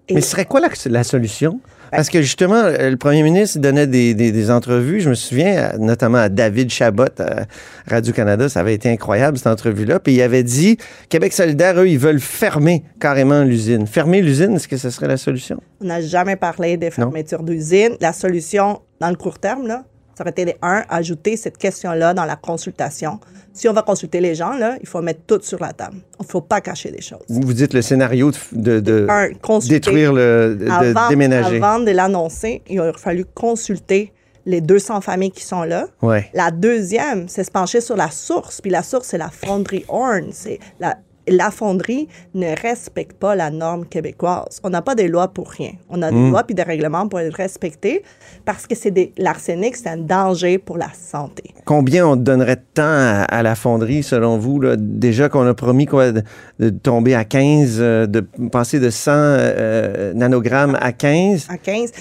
Et 0.09 0.15
Mais 0.15 0.21
ce 0.21 0.29
serait 0.31 0.45
quoi 0.45 0.59
la, 0.59 0.69
la 0.87 1.03
solution? 1.03 1.59
Parce 1.95 2.09
que 2.09 2.21
justement, 2.21 2.55
euh, 2.55 2.89
le 2.89 2.97
premier 2.97 3.23
ministre 3.23 3.59
donnait 3.59 3.87
des, 3.87 4.13
des- 4.13 4.31
des 4.31 4.51
entrevues. 4.51 4.99
Je 5.01 5.09
me 5.09 5.15
souviens 5.15 5.55
euh, 5.73 5.77
notamment 5.77 6.17
à 6.17 6.29
David 6.29 6.69
Chabot 6.71 7.05
à 7.19 7.45
Radio-Canada. 7.87 8.49
Ça 8.49 8.59
avait 8.61 8.73
été 8.73 8.89
incroyable, 8.89 9.37
cette 9.37 9.47
entrevue-là. 9.47 9.99
Puis 9.99 10.13
il 10.13 10.21
avait 10.21 10.43
dit 10.43 10.77
Québec 11.09 11.33
solidaire, 11.33 11.79
eux, 11.79 11.87
ils 11.87 11.99
veulent 11.99 12.19
fermer 12.19 12.83
carrément 12.99 13.43
l'usine. 13.43 13.85
Fermer 13.87 14.21
l'usine, 14.21 14.55
est-ce 14.55 14.67
que 14.67 14.77
ce 14.77 14.89
serait 14.89 15.07
la 15.07 15.17
solution? 15.17 15.59
on 15.81 15.85
n'a 15.85 16.01
jamais 16.01 16.35
parlé 16.37 16.77
des 16.77 16.91
fermetures 16.91 17.43
d'usines. 17.43 17.97
La 17.99 18.13
solution, 18.13 18.81
dans 19.01 19.09
le 19.09 19.15
court 19.17 19.37
terme, 19.39 19.67
là, 19.67 19.83
ça 20.15 20.23
aurait 20.23 20.31
été, 20.31 20.45
de, 20.45 20.53
un, 20.61 20.83
ajouter 20.89 21.37
cette 21.37 21.57
question-là 21.57 22.13
dans 22.13 22.25
la 22.25 22.35
consultation. 22.35 23.19
Si 23.53 23.67
on 23.69 23.73
va 23.73 23.81
consulter 23.81 24.19
les 24.19 24.35
gens, 24.35 24.53
là, 24.53 24.77
il 24.81 24.87
faut 24.87 25.01
mettre 25.01 25.21
tout 25.27 25.39
sur 25.41 25.59
la 25.59 25.73
table. 25.73 25.97
Il 26.19 26.23
ne 26.23 26.27
faut 26.27 26.41
pas 26.41 26.61
cacher 26.61 26.91
des 26.91 27.01
choses. 27.01 27.21
Vous 27.29 27.53
dites 27.53 27.73
le 27.73 27.81
scénario 27.81 28.31
de, 28.51 28.79
de- 28.79 28.79
de 28.79 29.07
Un, 29.09 29.29
détruire 29.67 30.13
le. 30.13 30.55
de, 30.59 30.65
de 30.65 30.69
avant, 30.71 31.09
déménager. 31.09 31.57
avant 31.57 31.79
de 31.79 31.91
l'annoncer, 31.91 32.61
il 32.67 32.79
aurait 32.79 32.93
fallu 32.97 33.25
consulter 33.25 34.11
les 34.45 34.59
200 34.59 35.01
familles 35.01 35.31
qui 35.31 35.43
sont 35.43 35.63
là. 35.63 35.87
Ouais. 36.01 36.29
La 36.33 36.51
deuxième, 36.51 37.27
c'est 37.29 37.43
se 37.43 37.51
pencher 37.51 37.79
sur 37.79 37.95
la 37.95 38.09
source. 38.11 38.59
Puis 38.59 38.71
la 38.71 38.83
source, 38.83 39.07
c'est 39.07 39.17
la 39.17 39.29
fonderie 39.29 39.85
Horn. 39.87 40.29
C'est 40.31 40.59
la, 40.79 40.97
la 41.27 41.51
fonderie 41.51 42.07
ne 42.33 42.53
respecte 42.61 43.13
pas 43.13 43.35
la 43.35 43.49
norme 43.49 43.85
québécoise. 43.85 44.59
On 44.63 44.69
n'a 44.69 44.81
pas 44.81 44.95
des 44.95 45.07
lois 45.07 45.27
pour 45.29 45.49
rien. 45.49 45.71
On 45.89 46.01
a 46.01 46.11
des 46.11 46.17
lois 46.29 46.43
puis 46.43 46.55
des 46.55 46.63
règlements 46.63 47.07
pour 47.07 47.19
être 47.19 47.35
respectés 47.35 48.03
parce 48.45 48.67
que 48.67 48.75
c'est 48.75 48.91
des, 48.91 49.13
l'arsenic, 49.17 49.75
c'est 49.75 49.87
un 49.89 49.97
danger 49.97 50.57
pour 50.57 50.77
la 50.77 50.89
santé. 50.93 51.43
Combien 51.65 52.07
on 52.07 52.15
donnerait 52.15 52.57
de 52.57 52.61
temps 52.73 52.83
à, 52.83 53.23
à 53.23 53.43
la 53.43 53.55
fonderie, 53.55 54.03
selon 54.03 54.37
vous? 54.37 54.59
Là? 54.59 54.75
Déjà 54.77 55.29
qu'on 55.29 55.47
a 55.47 55.53
promis 55.53 55.85
quoi, 55.85 56.11
de, 56.11 56.23
de 56.59 56.69
tomber 56.69 57.15
à 57.15 57.23
15, 57.23 57.77
euh, 57.79 58.05
de 58.05 58.19
passer 58.51 58.79
de 58.79 58.89
100 58.89 59.11
euh, 59.13 60.13
nanogrammes 60.13 60.77
à 60.81 60.91
15. 60.91 61.47
À 61.49 61.57
15, 61.57 61.91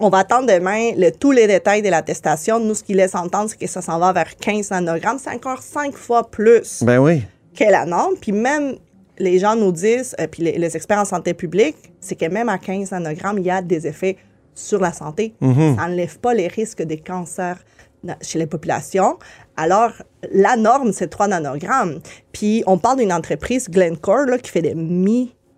on 0.00 0.08
va 0.08 0.18
attendre 0.18 0.46
demain 0.52 0.90
le- 0.96 1.10
tous 1.12 1.32
les 1.32 1.46
détails 1.46 1.80
de 1.82 1.88
l'attestation. 1.88 2.60
Nous, 2.60 2.74
ce 2.74 2.82
qui 2.82 2.92
laisse 2.94 3.14
entendre, 3.14 3.48
c'est 3.50 3.56
que 3.58 3.66
ça 3.66 3.80
s'en 3.82 3.98
va 3.98 4.12
vers 4.12 4.36
15 4.36 4.70
nanogrammes. 4.70 5.18
C'est 5.18 5.30
encore 5.30 5.62
cinq 5.62 5.94
fois 5.94 6.28
plus. 6.30 6.82
Ben 6.82 6.98
oui. 6.98 7.22
Que 7.56 7.64
la 7.64 7.84
norme. 7.86 8.14
Puis 8.20 8.32
même, 8.32 8.76
les 9.18 9.38
gens 9.38 9.56
nous 9.56 9.72
disent, 9.72 10.14
euh, 10.20 10.26
puis 10.30 10.42
les, 10.42 10.58
les 10.58 10.76
experts 10.76 10.98
en 11.00 11.04
santé 11.04 11.34
publique, 11.34 11.76
c'est 12.00 12.14
que 12.16 12.26
même 12.26 12.48
à 12.48 12.58
15 12.58 12.90
nanogrammes, 12.92 13.38
il 13.38 13.46
y 13.46 13.50
a 13.50 13.62
des 13.62 13.86
effets 13.86 14.16
sur 14.54 14.80
la 14.80 14.92
santé. 14.92 15.34
Ça 15.40 15.88
n'enlève 15.88 16.18
pas 16.18 16.34
les 16.34 16.48
risques 16.48 16.82
de 16.82 16.94
cancer 16.96 17.58
na- 18.04 18.16
chez 18.22 18.38
les 18.38 18.46
populations. 18.46 19.18
Alors, 19.56 19.90
la 20.32 20.56
norme, 20.56 20.92
c'est 20.92 21.08
3 21.08 21.28
nanogrammes. 21.28 22.00
Puis, 22.32 22.62
on 22.66 22.78
parle 22.78 22.98
d'une 22.98 23.12
entreprise, 23.12 23.68
Glencore, 23.70 24.26
là, 24.26 24.38
qui 24.38 24.50
fait 24.50 24.62
des 24.62 24.74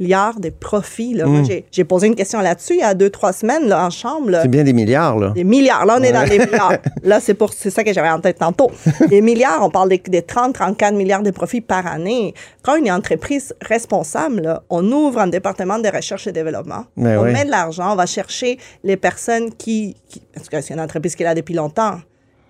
milliards 0.00 0.38
de 0.40 0.50
profits. 0.50 1.14
Là. 1.14 1.26
Moi, 1.26 1.40
Mm. 1.42 1.48
j'ai- 1.70 1.84
posé 1.84 2.06
une 2.06 2.14
question 2.14 2.40
là-dessus 2.40 2.74
il 2.74 2.80
y 2.80 2.82
a 2.82 2.94
deux, 2.94 3.10
trois 3.10 3.32
semaines 3.32 3.66
là, 3.68 3.84
en 3.86 3.90
chambre. 3.90 4.30
C'est 4.42 4.48
bien 4.48 4.64
des 4.64 4.72
milliards, 4.72 5.18
là. 5.18 5.30
Des 5.30 5.44
milliards. 5.44 5.86
Là, 5.86 5.96
on 5.98 6.02
est 6.02 6.12
dans 6.12 6.26
des 6.28 6.38
milliards. 6.38 6.72
Là, 7.02 7.20
c'est 7.20 7.34
pour 7.34 7.52
ça 7.52 7.82
que 7.84 7.92
j'avais 7.92 8.10
en 8.10 8.20
tête 8.20 8.38
tantôt. 8.38 8.70
Des 9.08 9.20
milliards, 9.22 9.62
on 9.64 9.70
parle 9.70 9.88
des, 9.88 9.98
des 9.98 10.22
30, 10.22 10.54
34 10.54 10.94
milliards 10.94 11.22
de 11.22 11.30
profits 11.30 11.60
par 11.60 11.86
année. 11.86 12.34
Quand 12.62 12.76
une 12.76 12.90
entreprise 12.90 13.54
responsable, 13.62 14.42
là, 14.42 14.62
on 14.68 14.84
ouvre 14.92 15.20
un 15.20 15.28
département 15.28 15.78
de 15.78 15.88
recherche 15.88 16.26
et 16.26 16.32
développement. 16.32 16.84
Mais 16.96 17.16
on 17.16 17.22
oui. 17.24 17.32
met 17.32 17.44
de 17.44 17.50
l'argent, 17.50 17.92
on 17.92 17.96
va 17.96 18.06
chercher 18.06 18.58
les 18.84 18.96
personnes 18.96 19.50
qui, 19.54 19.96
qui 20.08 20.20
parce 20.34 20.48
que 20.48 20.60
c'est 20.60 20.74
une 20.74 20.80
entreprise 20.80 21.14
qui 21.16 21.22
est 21.22 21.26
là 21.26 21.34
depuis 21.34 21.54
longtemps. 21.54 21.96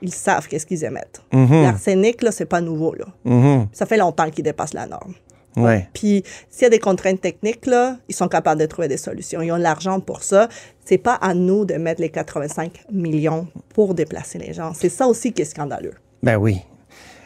Ils 0.02 0.12
savent 0.14 0.46
qu'est-ce 0.48 0.66
qu'ils 0.66 0.84
émettent. 0.84 1.22
L'arsenic, 1.32 2.22
là, 2.22 2.30
c'est 2.32 2.44
pas 2.46 2.60
nouveau, 2.60 2.94
là. 2.94 3.06
Mhm. 3.24 3.66
Ça 3.72 3.84
fait 3.86 3.96
longtemps 3.96 4.30
qu'ils 4.30 4.44
dépassent 4.44 4.74
la 4.74 4.86
norme. 4.86 5.14
Ouais. 5.58 5.88
Puis 5.92 6.24
s'il 6.50 6.62
y 6.62 6.66
a 6.66 6.70
des 6.70 6.78
contraintes 6.78 7.20
techniques, 7.20 7.66
là, 7.66 7.96
ils 8.08 8.14
sont 8.14 8.28
capables 8.28 8.60
de 8.60 8.66
trouver 8.66 8.88
des 8.88 8.96
solutions. 8.96 9.42
Ils 9.42 9.52
ont 9.52 9.56
l'argent 9.56 10.00
pour 10.00 10.22
ça. 10.22 10.48
C'est 10.84 10.98
pas 10.98 11.14
à 11.14 11.34
nous 11.34 11.64
de 11.64 11.74
mettre 11.74 12.00
les 12.00 12.10
85 12.10 12.84
millions 12.92 13.46
pour 13.74 13.94
déplacer 13.94 14.38
les 14.38 14.52
gens. 14.52 14.72
C'est 14.74 14.88
ça 14.88 15.06
aussi 15.06 15.32
qui 15.32 15.42
est 15.42 15.46
scandaleux. 15.46 15.94
Ben 16.22 16.36
oui. 16.36 16.62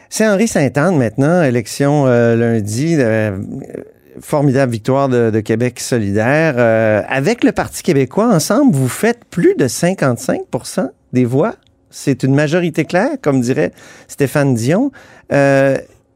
C'est 0.09 0.27
Henri 0.27 0.47
Sainte-Anne 0.47 0.95
maintenant, 0.97 1.41
élection 1.41 2.05
euh, 2.05 2.35
lundi, 2.35 2.97
euh, 2.99 3.39
formidable 4.19 4.71
victoire 4.71 5.09
de, 5.09 5.31
de 5.31 5.39
Québec 5.39 5.79
solidaire. 5.79 6.53
Euh, 6.57 7.01
avec 7.07 7.43
le 7.43 7.51
Parti 7.51 7.81
québécois, 7.81 8.27
ensemble, 8.27 8.75
vous 8.75 8.87
faites 8.87 9.25
plus 9.25 9.55
de 9.55 9.67
55% 9.67 10.89
des 11.13 11.25
voix. 11.25 11.55
C'est 11.89 12.21
une 12.21 12.35
majorité 12.35 12.85
claire, 12.85 13.17
comme 13.23 13.41
dirait 13.41 13.71
Stéphane 14.07 14.53
Dion. 14.53 14.91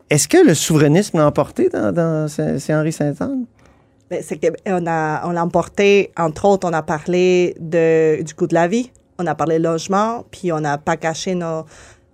Est-ce 0.10 0.28
que 0.28 0.38
le 0.46 0.54
souverainisme 0.54 1.18
l'a 1.18 1.28
emporté 1.28 1.70
dans, 1.70 1.92
dans 1.92 2.28
c'est 2.28 2.74
Henri 2.74 2.92
Sainte-Anne? 2.92 3.46
Mais 4.10 4.22
c'est 4.22 4.38
que 4.38 4.48
on 4.68 4.88
a 4.88 5.28
on 5.28 5.32
l'a 5.32 5.44
emporté 5.44 6.12
entre 6.18 6.46
autres 6.46 6.68
on 6.70 6.74
a 6.74 6.82
parlé 6.82 7.56
de 7.60 8.22
du 8.24 8.34
coût 8.34 8.48
de 8.48 8.54
la 8.54 8.68
vie, 8.70 8.90
on 9.20 9.28
a 9.28 9.36
parlé 9.36 9.60
logement, 9.60 10.24
puis 10.32 10.52
on 10.54 10.62
n'a 10.62 10.78
pas 10.78 10.96
caché 10.96 11.36
nos- 11.36 11.66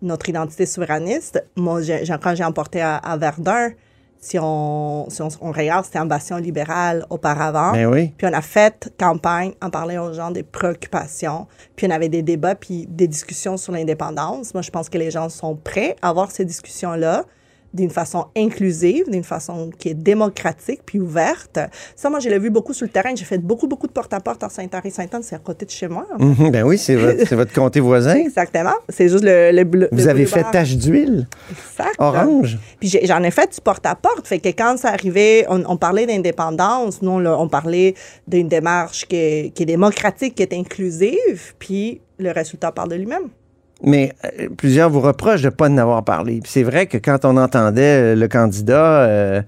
notre 0.01 0.27
identité 0.27 0.65
souverainiste. 0.65 1.45
Moi 1.55 1.81
quand 2.21 2.33
j'ai 2.33 2.43
emporté 2.43 2.81
à, 2.81 2.95
à 2.95 3.15
Verdun, 3.15 3.69
si 4.19 4.39
on 4.41 5.05
si 5.09 5.21
on, 5.21 5.27
on 5.41 5.51
regarde 5.51 5.85
c'était 5.85 5.99
ambition 5.99 6.37
libérale 6.37 7.05
auparavant. 7.11 7.73
Ben 7.73 7.85
oui. 7.85 8.11
Puis 8.17 8.25
on 8.25 8.33
a 8.33 8.41
fait 8.41 8.91
campagne 8.97 9.51
en 9.61 9.69
parlant 9.69 10.07
aux 10.07 10.13
gens 10.13 10.31
des 10.31 10.41
préoccupations. 10.41 11.45
Puis 11.75 11.85
on 11.85 11.91
avait 11.91 12.09
des 12.09 12.23
débats 12.23 12.55
puis 12.55 12.87
des 12.89 13.07
discussions 13.07 13.55
sur 13.55 13.71
l'indépendance. 13.71 14.55
Moi, 14.55 14.63
je 14.63 14.71
pense 14.71 14.89
que 14.89 14.97
les 14.97 15.11
gens 15.11 15.29
sont 15.29 15.55
prêts 15.55 15.95
à 16.01 16.09
avoir 16.09 16.31
ces 16.31 16.43
discussions-là 16.43 17.23
d'une 17.73 17.89
façon 17.89 18.25
inclusive, 18.37 19.09
d'une 19.09 19.23
façon 19.23 19.69
qui 19.77 19.89
est 19.89 19.93
démocratique 19.93 20.81
puis 20.85 20.99
ouverte. 20.99 21.59
Ça, 21.95 22.09
moi, 22.09 22.19
je 22.19 22.29
l'ai 22.29 22.37
vu 22.39 22.49
beaucoup 22.49 22.73
sur 22.73 22.85
le 22.85 22.91
terrain. 22.91 23.09
J'ai 23.15 23.25
fait 23.25 23.39
beaucoup, 23.39 23.67
beaucoup 23.67 23.87
de 23.87 23.91
porte-à-porte 23.91 24.43
en 24.43 24.49
Saint-Henri-Sainte-Anne. 24.49 25.23
C'est 25.23 25.35
à 25.35 25.39
côté 25.39 25.65
de 25.65 25.71
chez 25.71 25.87
moi. 25.87 26.05
Mhm, 26.19 26.51
ben 26.51 26.63
oui, 26.63 26.77
c'est 26.77 26.95
votre, 26.95 27.35
votre 27.35 27.53
comté 27.53 27.79
voisin. 27.79 28.15
Exactement. 28.15 28.73
C'est 28.89 29.09
juste 29.09 29.23
le, 29.23 29.51
le, 29.51 29.63
le- 29.63 29.89
Vous 29.91 30.03
le 30.03 30.07
avez 30.09 30.25
fait 30.25 30.45
tache 30.51 30.75
d'huile 30.75 31.27
Exact. 31.49 31.95
orange. 31.97 32.57
Puis 32.79 32.95
j'en 33.03 33.23
ai 33.23 33.31
fait 33.31 33.53
du 33.53 33.61
porte-à-porte. 33.61 34.27
Fait 34.27 34.39
que 34.39 34.49
quand 34.49 34.77
ça 34.77 34.89
arrivait, 34.89 35.45
on, 35.49 35.63
on 35.67 35.77
parlait 35.77 36.05
d'indépendance. 36.05 37.01
Nous, 37.01 37.09
on, 37.11 37.25
on 37.25 37.47
parlait 37.47 37.95
d'une 38.27 38.47
démarche 38.47 39.05
qui 39.07 39.15
est, 39.15 39.53
qui 39.55 39.63
est 39.63 39.67
démocratique, 39.67 40.35
qui 40.35 40.43
est 40.43 40.53
inclusive. 40.53 41.53
Puis 41.57 42.01
le 42.19 42.31
résultat 42.31 42.71
parle 42.71 42.89
de 42.89 42.95
lui-même. 42.95 43.29
Mais 43.83 44.13
euh, 44.39 44.49
plusieurs 44.57 44.89
vous 44.89 45.01
reprochent 45.01 45.41
de 45.41 45.47
ne 45.47 45.51
pas 45.51 45.69
en 45.69 45.77
avoir 45.77 46.03
parlé. 46.03 46.39
C'est 46.45 46.63
vrai 46.63 46.87
que 46.87 46.97
quand 46.97 47.25
on 47.25 47.37
entendait 47.37 48.13
euh, 48.13 48.15
le 48.15 48.27
candidat, 48.27 49.03
euh, 49.03 49.41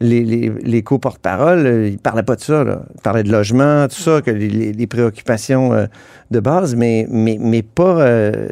les, 0.00 0.24
les, 0.24 0.52
les 0.62 0.82
co-porte-parole, 0.82 1.66
euh, 1.66 1.88
il 1.88 1.94
ne 1.94 1.98
parlait 1.98 2.22
pas 2.22 2.36
de 2.36 2.40
ça. 2.40 2.64
Là. 2.64 2.82
Il 2.94 3.00
parlait 3.02 3.22
de 3.24 3.32
logement, 3.32 3.88
tout 3.88 4.00
ça, 4.00 4.22
que 4.22 4.30
les, 4.30 4.86
préoccupations 4.86 5.88
de 6.30 6.40
base, 6.40 6.74
mais, 6.74 7.06
mais, 7.10 7.36
mais 7.40 7.62
pas 7.62 8.04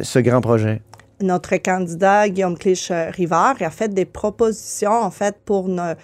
ce 0.03 0.19
grand 0.19 0.41
projet. 0.41 0.83
Notre 1.21 1.57
candidat, 1.57 2.29
Guillaume 2.29 2.57
Clich-Rivard, 2.57 3.57
a 3.61 3.71
fait 3.71 3.93
des 3.93 4.05
propositions, 4.05 4.93
en 4.93 5.11
fait, 5.11 5.35
pour, 5.45 5.69
ne- 5.69 5.95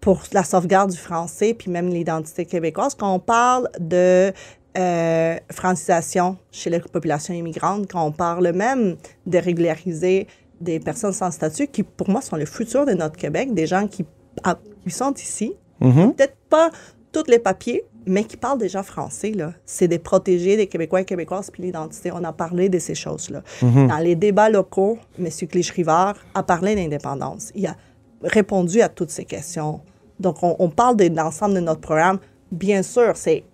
pour 0.00 0.22
la 0.32 0.44
sauvegarde 0.44 0.90
du 0.90 0.96
français, 0.96 1.52
puis 1.52 1.68
même 1.68 1.88
l'identité 1.88 2.44
québécoise. 2.44 2.94
Quand 2.94 3.12
on 3.12 3.18
parle 3.18 3.68
de 3.80 4.32
euh, 4.76 5.36
francisation 5.50 6.36
chez 6.50 6.70
les 6.70 6.80
populations 6.80 7.34
immigrantes, 7.34 7.90
quand 7.90 8.04
on 8.04 8.12
parle 8.12 8.52
même 8.52 8.96
de 9.26 9.38
régulariser 9.38 10.26
des 10.60 10.80
personnes 10.80 11.12
sans 11.12 11.30
statut, 11.30 11.66
qui 11.66 11.82
pour 11.82 12.08
moi 12.10 12.20
sont 12.20 12.36
le 12.36 12.46
futur 12.46 12.86
de 12.86 12.92
notre 12.92 13.16
Québec, 13.16 13.52
des 13.54 13.66
gens 13.66 13.86
qui, 13.86 14.04
ah, 14.44 14.58
qui 14.84 14.90
sont 14.90 15.12
ici, 15.14 15.54
Mhm. 15.80 16.14
peut-être 16.14 16.36
pas 16.48 16.70
tous 17.12 17.24
les 17.28 17.38
papiers, 17.38 17.84
mais 18.06 18.24
qui 18.24 18.36
parlent 18.36 18.58
déjà 18.58 18.82
français. 18.82 19.32
C'est 19.66 19.88
des 19.88 19.98
protégés 19.98 20.56
des 20.56 20.66
Québécois 20.66 21.00
et 21.02 21.04
Québécoises, 21.04 21.50
puis 21.50 21.62
l'identité. 21.64 22.10
On 22.12 22.24
a 22.24 22.32
parlé 22.32 22.68
de 22.68 22.78
ces 22.78 22.94
choses-là. 22.94 23.42
Dans 23.62 23.98
les 23.98 24.14
débats 24.14 24.48
locaux, 24.48 24.98
M. 25.18 25.26
Clich-Rivard 25.26 26.14
a 26.34 26.42
parlé 26.42 26.74
d'indépendance. 26.74 27.50
Il 27.54 27.66
a 27.66 27.76
répondu 28.22 28.80
à 28.80 28.88
toutes 28.88 29.10
ces 29.10 29.24
questions. 29.24 29.80
Donc, 30.20 30.42
on, 30.42 30.56
on 30.58 30.70
parle 30.70 30.96
de 30.96 31.08
l'ensemble 31.14 31.54
de 31.54 31.60
notre 31.60 31.80
programme. 31.80 32.18
Bien 32.52 32.82
sûr, 32.82 33.12
c'est 33.16 33.44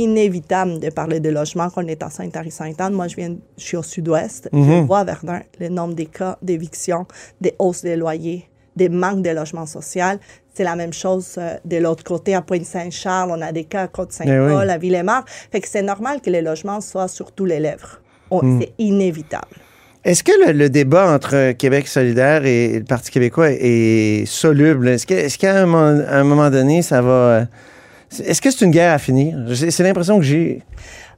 inévitable 0.00 0.80
de 0.80 0.90
parler 0.90 1.20
de 1.20 1.28
logement 1.30 1.68
quand 1.70 1.84
on 1.84 1.86
est 1.86 2.02
à 2.02 2.10
Sainte-Henri-Sainte-Anne. 2.10 2.92
Moi, 2.94 3.08
je 3.08 3.16
viens, 3.16 3.36
je 3.58 3.62
suis 3.64 3.76
au 3.76 3.82
sud-ouest. 3.82 4.48
Je 4.52 4.58
vois 4.86 5.00
à 5.00 5.04
Verdun 5.04 5.40
le 5.60 5.68
nombre 5.68 5.94
des 5.94 6.06
cas 6.06 6.38
d'éviction, 6.42 7.06
des 7.40 7.54
hausses 7.58 7.82
des 7.82 7.96
loyers, 7.96 8.48
des 8.76 8.88
manques 8.88 9.22
de 9.22 9.30
logement 9.30 9.66
social. 9.66 10.18
C'est 10.54 10.64
la 10.64 10.76
même 10.76 10.92
chose 10.92 11.36
euh, 11.38 11.54
de 11.64 11.76
l'autre 11.78 12.04
côté, 12.04 12.34
à 12.34 12.42
Pointe-Saint-Charles. 12.42 13.30
On 13.30 13.40
a 13.40 13.52
des 13.52 13.64
cas 13.64 13.82
à 13.82 13.88
Côte-Saint-Paul, 13.88 14.50
Eh 14.62 14.66
oui. 14.66 14.70
à 14.70 14.78
Villemar. 14.78 15.24
Fait 15.50 15.60
que 15.60 15.68
c'est 15.68 15.82
normal 15.82 16.20
que 16.20 16.28
les 16.30 16.42
logements 16.42 16.80
soient 16.80 17.08
sur 17.08 17.32
tous 17.32 17.44
les 17.46 17.58
lèvres. 17.60 18.00
On- 18.30 18.60
C'est 18.60 18.72
inévitable. 18.78 19.48
Est-ce 20.04 20.24
que 20.24 20.32
le, 20.46 20.52
le 20.52 20.68
débat 20.68 21.10
entre 21.14 21.52
Québec 21.52 21.86
solidaire 21.86 22.44
et 22.44 22.78
le 22.80 22.84
Parti 22.84 23.10
québécois 23.12 23.50
est 23.52 24.24
soluble? 24.26 24.88
Est-ce 24.88 25.38
qu'à 25.38 25.56
un, 25.62 25.66
moment- 25.66 26.02
à 26.08 26.16
un 26.18 26.24
moment 26.24 26.50
donné, 26.50 26.82
ça 26.82 27.00
va... 27.00 27.46
Est-ce 28.24 28.40
que 28.42 28.50
c'est 28.50 28.64
une 28.64 28.70
guerre 28.70 28.92
à 28.92 28.98
finir? 28.98 29.36
C'est 29.70 29.82
l'impression 29.82 30.18
que 30.18 30.24
j'ai. 30.24 30.62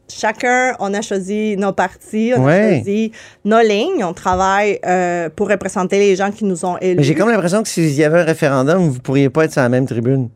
Chacun, 0.06 0.74
on 0.80 0.92
a 0.92 1.00
choisi 1.00 1.56
nos 1.56 1.72
partis, 1.72 2.32
on 2.36 2.44
Ouais. 2.44 2.52
a 2.52 2.74
choisi 2.76 3.12
nos 3.44 3.60
lignes. 3.62 4.04
On 4.04 4.12
travaille 4.12 4.78
euh, 4.86 5.30
pour 5.34 5.48
représenter 5.48 5.98
les 5.98 6.14
gens 6.14 6.30
qui 6.30 6.44
nous 6.44 6.64
ont 6.66 6.76
élus. 6.78 6.96
Mais 6.98 7.02
j'ai 7.02 7.14
comme 7.14 7.30
l'impression 7.30 7.62
que 7.62 7.68
s'il 7.68 7.90
y 7.92 8.04
avait 8.04 8.20
un 8.20 8.24
référendum, 8.24 8.86
vous 8.88 9.00
pourriez 9.00 9.30
pas 9.30 9.46
être 9.46 9.52
sur 9.52 9.62
la 9.62 9.70
même 9.70 9.86
tribune. 9.86 10.28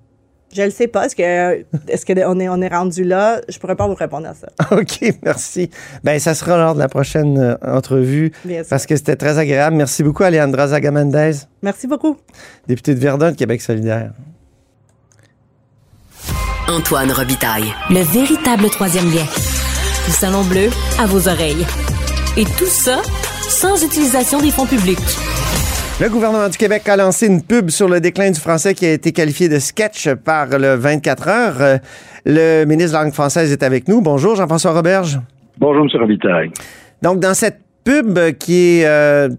Je 0.56 0.62
le 0.62 0.70
sais 0.70 0.86
pas. 0.86 1.04
Est-ce 1.04 1.14
que 1.14 1.66
est-ce 1.92 2.06
que 2.06 2.14
on 2.26 2.40
est 2.40 2.48
on 2.48 2.62
est 2.62 2.68
rendu 2.68 3.04
là? 3.04 3.42
Je 3.50 3.58
pourrais 3.58 3.76
pas 3.76 3.86
vous 3.86 3.94
répondre 3.94 4.26
à 4.26 4.32
ça. 4.32 4.46
OK, 4.74 5.14
merci. 5.22 5.68
Ben, 6.02 6.18
ça 6.18 6.32
sera 6.34 6.56
lors 6.56 6.74
de 6.74 6.78
la 6.78 6.88
prochaine 6.88 7.38
euh, 7.38 7.54
entrevue 7.62 8.32
Bien 8.46 8.62
sûr. 8.62 8.70
parce 8.70 8.86
que 8.86 8.96
c'était 8.96 9.16
très 9.16 9.36
agréable. 9.38 9.76
Merci 9.76 10.02
beaucoup, 10.02 10.22
Alejandra 10.22 10.68
Zagamendez, 10.68 11.32
Merci 11.62 11.86
beaucoup. 11.86 12.16
députée 12.66 12.94
de 12.94 13.00
Verdun 13.00 13.32
de 13.32 13.36
Québec 13.36 13.60
solidaire. 13.60 14.12
Antoine 16.68 17.10
Robitaille. 17.10 17.72
Le 17.88 18.00
véritable 18.00 18.68
troisième 18.68 19.06
lien. 19.06 19.24
Le 20.06 20.12
Salon 20.12 20.42
Bleu 20.44 20.68
à 21.00 21.06
vos 21.06 21.26
oreilles. 21.26 21.64
Et 22.36 22.44
tout 22.44 22.66
ça 22.66 23.00
sans 23.48 23.82
utilisation 23.82 24.38
des 24.38 24.50
fonds 24.50 24.66
publics. 24.66 24.98
Le 25.98 26.10
gouvernement 26.10 26.50
du 26.50 26.58
Québec 26.58 26.86
a 26.90 26.96
lancé 26.96 27.26
une 27.26 27.42
pub 27.42 27.70
sur 27.70 27.88
le 27.88 28.00
déclin 28.00 28.30
du 28.30 28.38
français 28.38 28.74
qui 28.74 28.84
a 28.84 28.92
été 28.92 29.12
qualifié 29.12 29.48
de 29.48 29.58
sketch 29.58 30.10
par 30.12 30.46
le 30.58 30.74
24 30.74 31.28
heures. 31.28 31.78
Le 32.26 32.66
ministre 32.66 32.92
de 32.92 32.96
la 32.98 33.04
langue 33.04 33.14
française 33.14 33.50
est 33.50 33.62
avec 33.62 33.88
nous. 33.88 34.02
Bonjour, 34.02 34.36
Jean-François 34.36 34.72
Roberge. 34.72 35.18
Bonjour, 35.56 35.86
M. 35.90 36.00
Robitaille. 36.00 36.50
Donc, 37.00 37.18
dans 37.18 37.32
cette 37.32 37.60
pub 37.82 38.18
qui 38.38 38.80
est 38.80 38.86
euh, 38.86 39.30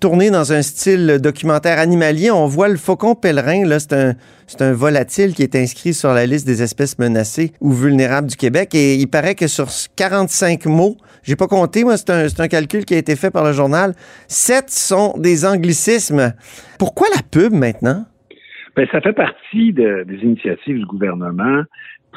tournée 0.00 0.30
dans 0.30 0.52
un 0.52 0.62
style 0.62 1.18
documentaire 1.20 1.78
animalier, 1.78 2.30
on 2.30 2.46
voit 2.46 2.68
le 2.68 2.76
faucon 2.76 3.14
pèlerin. 3.14 3.64
Là, 3.66 3.78
c'est 3.80 3.92
un, 3.92 4.14
c'est 4.46 4.62
un 4.62 4.72
volatile 4.72 5.34
qui 5.34 5.42
est 5.42 5.56
inscrit 5.56 5.94
sur 5.94 6.12
la 6.12 6.26
liste 6.26 6.46
des 6.46 6.62
espèces 6.62 6.98
menacées 6.98 7.52
ou 7.60 7.72
vulnérables 7.72 8.28
du 8.28 8.36
Québec. 8.36 8.74
Et 8.74 8.94
il 8.94 9.08
paraît 9.08 9.34
que 9.34 9.46
sur 9.46 9.66
45 9.96 10.66
mots, 10.66 10.96
j'ai 11.22 11.36
pas 11.36 11.46
compté, 11.48 11.84
moi, 11.84 11.96
c'est 11.96 12.10
un, 12.10 12.28
c'est 12.28 12.40
un 12.40 12.48
calcul 12.48 12.84
qui 12.84 12.94
a 12.94 12.98
été 12.98 13.16
fait 13.16 13.30
par 13.30 13.44
le 13.44 13.52
journal, 13.52 13.94
7 14.28 14.70
sont 14.70 15.14
des 15.18 15.44
anglicismes. 15.44 16.32
Pourquoi 16.78 17.08
la 17.14 17.22
pub 17.22 17.52
maintenant? 17.52 18.04
Ben, 18.76 18.86
ça 18.92 19.00
fait 19.00 19.12
partie 19.12 19.72
de- 19.72 20.04
des 20.06 20.18
initiatives 20.22 20.78
du 20.78 20.86
gouvernement 20.86 21.62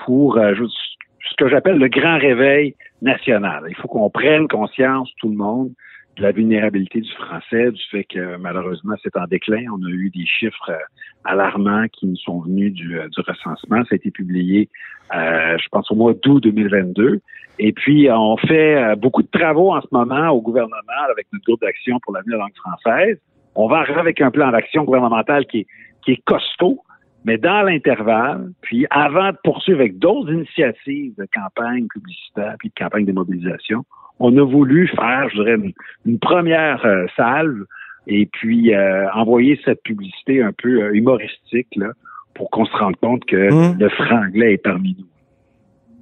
pour 0.05 0.37
euh, 0.37 0.53
ce 0.55 1.35
que 1.43 1.49
j'appelle 1.49 1.77
le 1.77 1.87
grand 1.87 2.19
réveil 2.19 2.75
national. 3.01 3.63
Il 3.69 3.75
faut 3.77 3.87
qu'on 3.87 4.09
prenne 4.11 4.47
conscience, 4.47 5.09
tout 5.19 5.29
le 5.29 5.35
monde, 5.35 5.71
de 6.17 6.23
la 6.23 6.31
vulnérabilité 6.31 7.01
du 7.01 7.11
français, 7.11 7.71
du 7.71 7.81
fait 7.89 8.03
que 8.03 8.37
malheureusement 8.37 8.95
c'est 9.03 9.15
en 9.15 9.25
déclin. 9.25 9.65
On 9.71 9.85
a 9.85 9.89
eu 9.89 10.09
des 10.09 10.25
chiffres 10.25 10.69
euh, 10.69 10.77
alarmants 11.23 11.87
qui 11.91 12.07
nous 12.07 12.17
sont 12.17 12.39
venus 12.41 12.73
du, 12.73 12.99
euh, 12.99 13.07
du 13.09 13.21
recensement. 13.21 13.83
Ça 13.83 13.93
a 13.93 13.95
été 13.95 14.11
publié, 14.11 14.69
euh, 15.13 15.57
je 15.57 15.67
pense, 15.69 15.89
au 15.91 15.95
mois 15.95 16.13
d'août 16.13 16.43
2022. 16.43 17.21
Et 17.59 17.73
puis, 17.73 18.09
euh, 18.09 18.17
on 18.17 18.37
fait 18.37 18.95
beaucoup 18.95 19.21
de 19.21 19.27
travaux 19.27 19.73
en 19.73 19.81
ce 19.81 19.87
moment 19.91 20.29
au 20.29 20.41
gouvernement 20.41 20.77
avec 21.11 21.27
notre 21.31 21.45
groupe 21.45 21.61
d'action 21.61 21.99
pour 22.03 22.13
de 22.13 22.19
la 22.27 22.37
langue 22.37 22.55
française. 22.55 23.17
On 23.55 23.67
va 23.67 23.77
arriver 23.77 23.99
avec 23.99 24.21
un 24.21 24.31
plan 24.31 24.51
d'action 24.51 24.83
gouvernemental 24.83 25.45
qui 25.45 25.59
est, 25.59 25.67
qui 26.03 26.11
est 26.13 26.21
costaud. 26.23 26.79
Mais 27.25 27.37
dans 27.37 27.61
l'intervalle, 27.61 28.51
puis 28.61 28.87
avant 28.89 29.31
de 29.31 29.37
poursuivre 29.43 29.79
avec 29.79 29.99
d'autres 29.99 30.31
initiatives 30.31 31.13
de 31.17 31.27
campagne 31.33 31.87
publicitaire 31.87 32.55
puis 32.59 32.69
de 32.69 32.73
campagne 32.73 33.05
de 33.05 33.11
mobilisation, 33.11 33.85
on 34.19 34.35
a 34.37 34.43
voulu 34.43 34.87
faire, 34.87 35.29
je 35.29 35.35
dirais, 35.35 35.57
une, 36.05 36.19
première 36.19 36.85
euh, 36.85 37.05
salve 37.15 37.63
et 38.07 38.25
puis 38.25 38.73
euh, 38.73 39.09
envoyer 39.13 39.59
cette 39.63 39.83
publicité 39.83 40.41
un 40.41 40.51
peu 40.51 40.81
euh, 40.81 40.93
humoristique 40.93 41.67
là, 41.75 41.91
pour 42.33 42.49
qu'on 42.49 42.65
se 42.65 42.75
rende 42.75 42.95
compte 42.97 43.25
que 43.25 43.51
Mmh. 43.51 43.79
le 43.79 43.89
franglais 43.89 44.53
est 44.53 44.63
parmi 44.63 44.95
nous. 44.97 45.05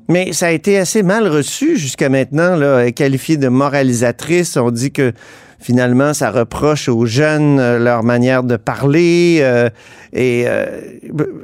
Mais 0.10 0.34
ça 0.34 0.48
a 0.48 0.52
été 0.52 0.78
assez 0.78 1.04
mal 1.04 1.28
reçu 1.28 1.78
jusqu'à 1.78 2.10
maintenant, 2.10 2.56
là, 2.56 2.92
qualifié 2.92 3.38
de 3.38 3.48
moralisatrice. 3.48 4.58
On 4.58 4.72
dit 4.72 4.92
que 4.92 5.14
finalement, 5.60 6.14
ça 6.14 6.32
reproche 6.32 6.90
aux 6.90 7.06
jeunes 7.06 7.60
euh, 7.60 7.78
leur 7.78 8.04
manière 8.04 8.44
de 8.44 8.58
parler. 8.58 9.40
euh, 9.42 9.70
et 10.12 10.46
euh, 10.48 10.66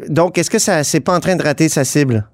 donc, 0.10 0.38
est-ce 0.38 0.50
que 0.50 0.60
ça 0.60 0.84
c'est 0.84 1.00
pas 1.00 1.14
en 1.16 1.20
train 1.20 1.36
de 1.36 1.44
rater 1.44 1.70
sa 1.70 1.84
cible? 1.84 2.28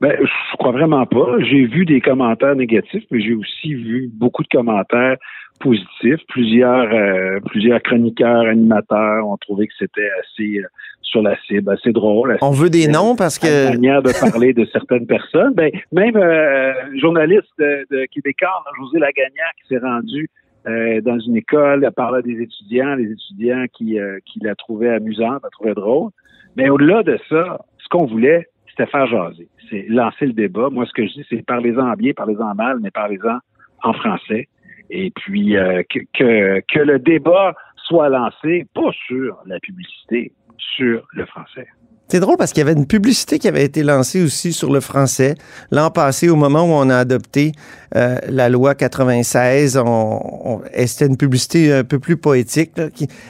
Ben, 0.00 0.16
crois 0.60 0.72
vraiment 0.72 1.06
pas. 1.06 1.38
J'ai 1.40 1.64
vu 1.66 1.84
des 1.84 2.00
commentaires 2.00 2.54
négatifs, 2.54 3.04
mais 3.10 3.20
j'ai 3.20 3.34
aussi 3.34 3.74
vu 3.74 4.10
beaucoup 4.12 4.42
de 4.42 4.48
commentaires 4.48 5.16
positifs. 5.58 6.20
Plusieurs, 6.28 6.92
euh, 6.92 7.40
plusieurs 7.46 7.82
chroniqueurs, 7.82 8.46
animateurs 8.46 9.26
ont 9.26 9.36
trouvé 9.36 9.66
que 9.66 9.72
c'était 9.78 10.08
assez 10.20 10.58
euh, 10.58 10.66
sur 11.02 11.22
la 11.22 11.36
cible, 11.46 11.70
assez 11.70 11.92
drôle. 11.92 12.32
assez 12.32 12.44
On 12.44 12.50
veut 12.50 12.70
des 12.70 12.88
noms 12.88 13.16
parce 13.16 13.42
la 13.42 13.48
que 13.48 13.72
manière 13.72 14.02
de 14.02 14.12
parler 14.18 14.52
de 14.52 14.64
certaines 14.66 15.06
personnes. 15.06 15.54
Ben, 15.54 15.70
même 15.92 16.16
euh, 16.16 16.72
journaliste 16.98 17.50
de, 17.58 17.86
de 17.90 18.06
Québécois, 18.06 18.62
José 18.78 18.98
Lagagnère, 18.98 19.52
qui 19.60 19.68
s'est 19.68 19.80
rendu 19.80 20.28
euh, 20.66 21.00
dans 21.00 21.18
une 21.18 21.36
école, 21.36 21.84
elle 21.84 21.92
parlait 21.92 22.22
des 22.22 22.42
étudiants, 22.42 22.94
les 22.94 23.10
étudiants 23.10 23.64
qui, 23.72 23.98
euh, 23.98 24.18
qui 24.26 24.40
la 24.40 24.54
trouvaient 24.54 24.90
amusante, 24.90 25.40
la 25.42 25.50
trouvaient 25.50 25.74
drôle. 25.74 26.10
Mais 26.56 26.68
au-delà 26.68 27.02
de 27.02 27.18
ça, 27.28 27.64
ce 27.78 27.88
qu'on 27.88 28.06
voulait, 28.06 28.46
c'était 28.70 28.90
faire 28.90 29.06
jaser. 29.06 29.48
C'est 29.68 29.86
lancer 29.88 30.26
le 30.26 30.32
débat. 30.32 30.68
Moi, 30.70 30.86
ce 30.86 30.92
que 30.92 31.06
je 31.06 31.12
dis, 31.12 31.26
c'est 31.28 31.44
parlez-en 31.44 31.92
bien, 31.94 32.12
parlez-en 32.12 32.54
mal, 32.54 32.78
mais 32.80 32.90
parlez-en 32.90 33.38
en 33.82 33.92
français. 33.92 34.48
Et 34.90 35.12
puis 35.14 35.56
euh, 35.56 35.82
que, 35.88 36.78
le 36.78 36.98
débat 36.98 37.54
soit 37.76 38.08
lancé, 38.08 38.66
pas 38.74 38.90
sur 39.06 39.38
la 39.46 39.58
publicité, 39.60 40.32
sur 40.58 41.06
le 41.12 41.26
français. 41.26 41.66
c'est 42.08 42.20
drôle 42.20 42.36
parce 42.36 42.52
qu'il 42.52 42.60
y 42.60 42.68
avait 42.68 42.78
une 42.78 42.86
publicité 42.86 43.38
qui 43.38 43.48
avait 43.48 43.64
été 43.64 43.82
lancée 43.82 44.22
aussi 44.22 44.52
sur 44.52 44.72
le 44.72 44.80
français 44.80 45.34
l'an 45.70 45.90
passé 45.90 46.28
au 46.28 46.36
moment 46.36 46.64
où 46.64 46.72
on 46.72 46.90
a 46.90 46.96
adopté 46.96 47.52
euh, 47.96 48.16
la 48.28 48.48
loi 48.48 48.74
96. 48.74 49.80
On, 49.84 50.60
c'était 50.86 51.06
une 51.06 51.16
publicité 51.16 51.72
un 51.72 51.84
peu 51.84 51.98
plus 51.98 52.16
poétique. 52.16 52.72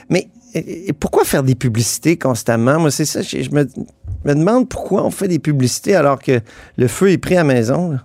mais 0.09 0.27
pourquoi 0.99 1.23
faire 1.23 1.43
des 1.43 1.55
publicités 1.55 2.17
constamment? 2.17 2.79
Moi, 2.79 2.91
c'est 2.91 3.05
ça. 3.05 3.21
Je 3.21 3.49
me, 3.51 3.65
me 4.25 4.33
demande 4.33 4.69
pourquoi 4.69 5.05
on 5.05 5.11
fait 5.11 5.27
des 5.27 5.39
publicités 5.39 5.95
alors 5.95 6.19
que 6.19 6.39
le 6.77 6.87
feu 6.87 7.11
est 7.11 7.17
pris 7.17 7.37
à 7.37 7.43
maison. 7.43 7.91
là. 7.91 7.97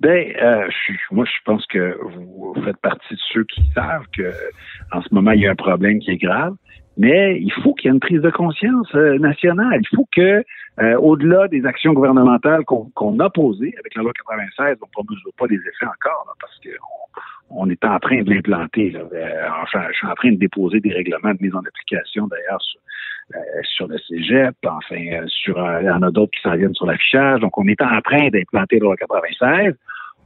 Ben, 0.00 0.30
euh, 0.42 0.68
je 0.68 0.92
moi, 1.10 1.24
je 1.24 1.42
pense 1.46 1.64
que 1.66 1.98
vous 2.02 2.54
faites 2.64 2.76
partie 2.78 3.14
de 3.14 3.20
ceux 3.32 3.44
qui 3.44 3.62
savent 3.74 4.04
que 4.14 4.30
en 4.92 5.00
ce 5.00 5.08
moment, 5.12 5.30
il 5.30 5.40
y 5.40 5.46
a 5.46 5.50
un 5.50 5.56
problème 5.56 6.00
qui 6.00 6.10
est 6.10 6.18
grave. 6.18 6.54
Mais 6.98 7.38
il 7.40 7.52
faut 7.52 7.74
qu'il 7.74 7.88
y 7.88 7.92
ait 7.92 7.94
une 7.94 8.00
prise 8.00 8.22
de 8.22 8.30
conscience 8.30 8.88
euh, 8.94 9.18
nationale. 9.18 9.80
Il 9.82 9.96
faut 9.96 10.08
que, 10.14 10.42
euh, 10.80 10.96
au-delà 10.96 11.46
des 11.48 11.66
actions 11.66 11.92
gouvernementales 11.92 12.64
qu'on 12.64 12.90
qu'on 12.94 13.18
a 13.20 13.28
posées 13.28 13.74
avec 13.78 13.94
la 13.94 14.02
loi 14.02 14.12
96, 14.14 14.78
on 14.96 15.02
ne 15.02 15.14
mesure 15.14 15.32
pas 15.36 15.46
des 15.46 15.56
effets 15.56 15.86
encore, 15.86 16.34
parce 16.40 16.58
que 16.60 16.70
on, 17.50 17.64
on 17.64 17.70
est 17.70 17.84
en 17.84 17.98
train 17.98 18.22
de 18.22 18.30
l'implanter. 18.30 18.96
Euh, 18.96 19.48
je 19.72 19.96
suis 19.96 20.06
en 20.06 20.14
train 20.14 20.32
de 20.32 20.38
déposer 20.38 20.80
des 20.80 20.92
règlements 20.92 21.34
de 21.34 21.42
mise 21.42 21.54
en 21.54 21.60
application, 21.60 22.28
d'ailleurs, 22.28 22.62
sur, 22.62 22.80
sur 23.62 23.88
le 23.88 23.98
cégep. 23.98 24.54
Enfin, 24.64 24.96
euh, 24.96 25.26
sur, 25.26 25.58
euh, 25.58 25.82
il 25.82 25.86
y 25.86 25.90
en 25.90 26.02
a 26.02 26.10
d'autres 26.10 26.32
qui 26.32 26.42
s'en 26.42 26.56
viennent 26.56 26.74
sur 26.74 26.86
l'affichage. 26.86 27.40
Donc, 27.40 27.56
on 27.58 27.66
est 27.66 27.80
en 27.82 28.00
train 28.00 28.28
d'implanter 28.28 28.78
la 28.78 28.84
loi 28.84 28.96
96. 28.96 29.74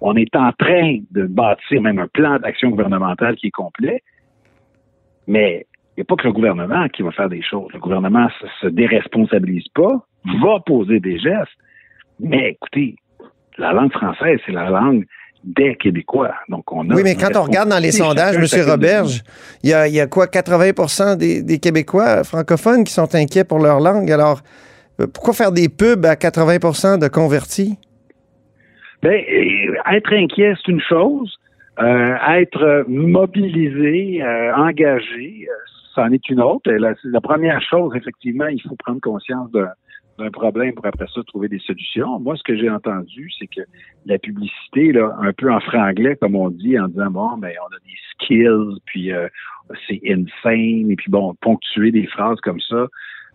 On 0.01 0.17
est 0.17 0.35
en 0.35 0.53
train 0.53 0.99
de 1.11 1.25
bâtir 1.27 1.83
même 1.83 1.99
un 1.99 2.09
plan 2.09 2.39
d'action 2.39 2.71
gouvernementale 2.71 3.37
qui 3.37 3.49
est 3.49 3.53
complet. 3.53 4.03
Mais 5.27 5.67
il 5.97 6.01
n'y 6.01 6.03
a 6.03 6.05
pas 6.05 6.17
que 6.17 6.27
le 6.27 6.33
gouvernement 6.33 6.89
qui 6.89 7.03
va 7.03 7.11
faire 7.11 7.29
des 7.29 7.43
choses. 7.43 7.71
Le 7.73 7.81
gouvernement 7.81 8.29
se, 8.41 8.47
se 8.61 8.67
déresponsabilise 8.69 9.69
pas, 9.75 10.05
va 10.43 10.61
poser 10.65 11.01
des 11.01 11.19
gestes. 11.19 11.51
Mais 12.19 12.51
écoutez, 12.51 12.97
la 13.59 13.73
langue 13.73 13.93
française, 13.93 14.41
c'est 14.47 14.53
la 14.53 14.71
langue 14.71 15.05
des 15.45 15.77
Québécois. 15.77 16.35
Donc, 16.49 16.71
on 16.73 16.89
a 16.91 16.95
Oui, 16.95 17.03
mais 17.03 17.15
quand 17.15 17.35
on 17.37 17.43
regarde 17.43 17.69
dans 17.69 17.79
les 17.79 17.93
sondages, 17.93 18.37
M. 18.37 18.43
de 18.43 18.71
Roberge, 18.71 19.23
il 19.63 19.71
y 19.71 19.75
a, 19.75 19.89
il 19.89 19.95
y 19.95 20.01
a 20.01 20.07
quoi, 20.07 20.27
80 20.27 21.17
des, 21.17 21.43
des 21.43 21.59
Québécois 21.59 22.25
francophones 22.25 22.85
qui 22.85 22.93
sont 22.93 23.15
inquiets 23.15 23.45
pour 23.45 23.59
leur 23.59 23.81
langue? 23.81 24.11
Alors, 24.11 24.41
euh, 25.01 25.07
pourquoi 25.07 25.33
faire 25.33 25.53
des 25.53 25.69
pubs 25.69 26.05
à 26.05 26.15
80% 26.15 26.99
de 26.99 27.09
convertis? 27.09 27.79
Ben, 29.03 29.13
euh, 29.13 29.75
être 29.93 30.13
inquiet, 30.13 30.55
c'est 30.57 30.73
une 30.73 30.83
chose. 30.83 31.35
Euh, 31.81 32.15
être 32.29 32.85
mobilisé, 32.89 34.23
euh, 34.23 34.55
engagé, 34.55 35.47
c'en 35.95 36.13
est 36.13 36.29
une 36.29 36.43
autre. 36.43 36.71
La, 36.71 36.93
la 37.05 37.21
première 37.23 37.63
chose, 37.63 37.95
effectivement, 37.97 38.49
il 38.49 38.61
faut 38.61 38.77
prendre 38.77 39.01
conscience 39.01 39.51
d'un 39.53 39.71
d'un 40.21 40.31
problème 40.31 40.75
pour 40.75 40.87
après 40.87 41.07
ça 41.15 41.23
trouver 41.27 41.49
des 41.49 41.59
solutions. 41.61 42.21
Moi, 42.21 42.37
ce 42.37 42.43
que 42.43 42.57
j'ai 42.57 42.71
entendu, 42.71 43.31
c'est 43.39 43.47
que 43.47 43.63
la 44.07 44.19
publicité, 44.19 44.93
un 44.99 45.33
peu 45.33 45.53
en 45.53 45.61
franglais, 45.61 46.17
comme 46.17 46.37
on 46.37 46.51
dit, 46.51 46.79
en 46.79 46.89
disant 46.89 47.11
bon, 47.11 47.37
ben 47.39 47.53
on 47.63 47.75
a 47.75 47.79
des 47.85 47.97
skills, 48.13 48.81
puis 48.87 49.13
euh, 49.13 49.29
c'est 49.89 50.01
insane, 50.07 50.91
et 50.91 50.97
puis 50.97 51.11
bon, 51.11 51.35
ponctuer 51.41 51.91
des 51.91 52.07
phrases 52.07 52.41
comme 52.41 52.61
ça. 52.61 52.87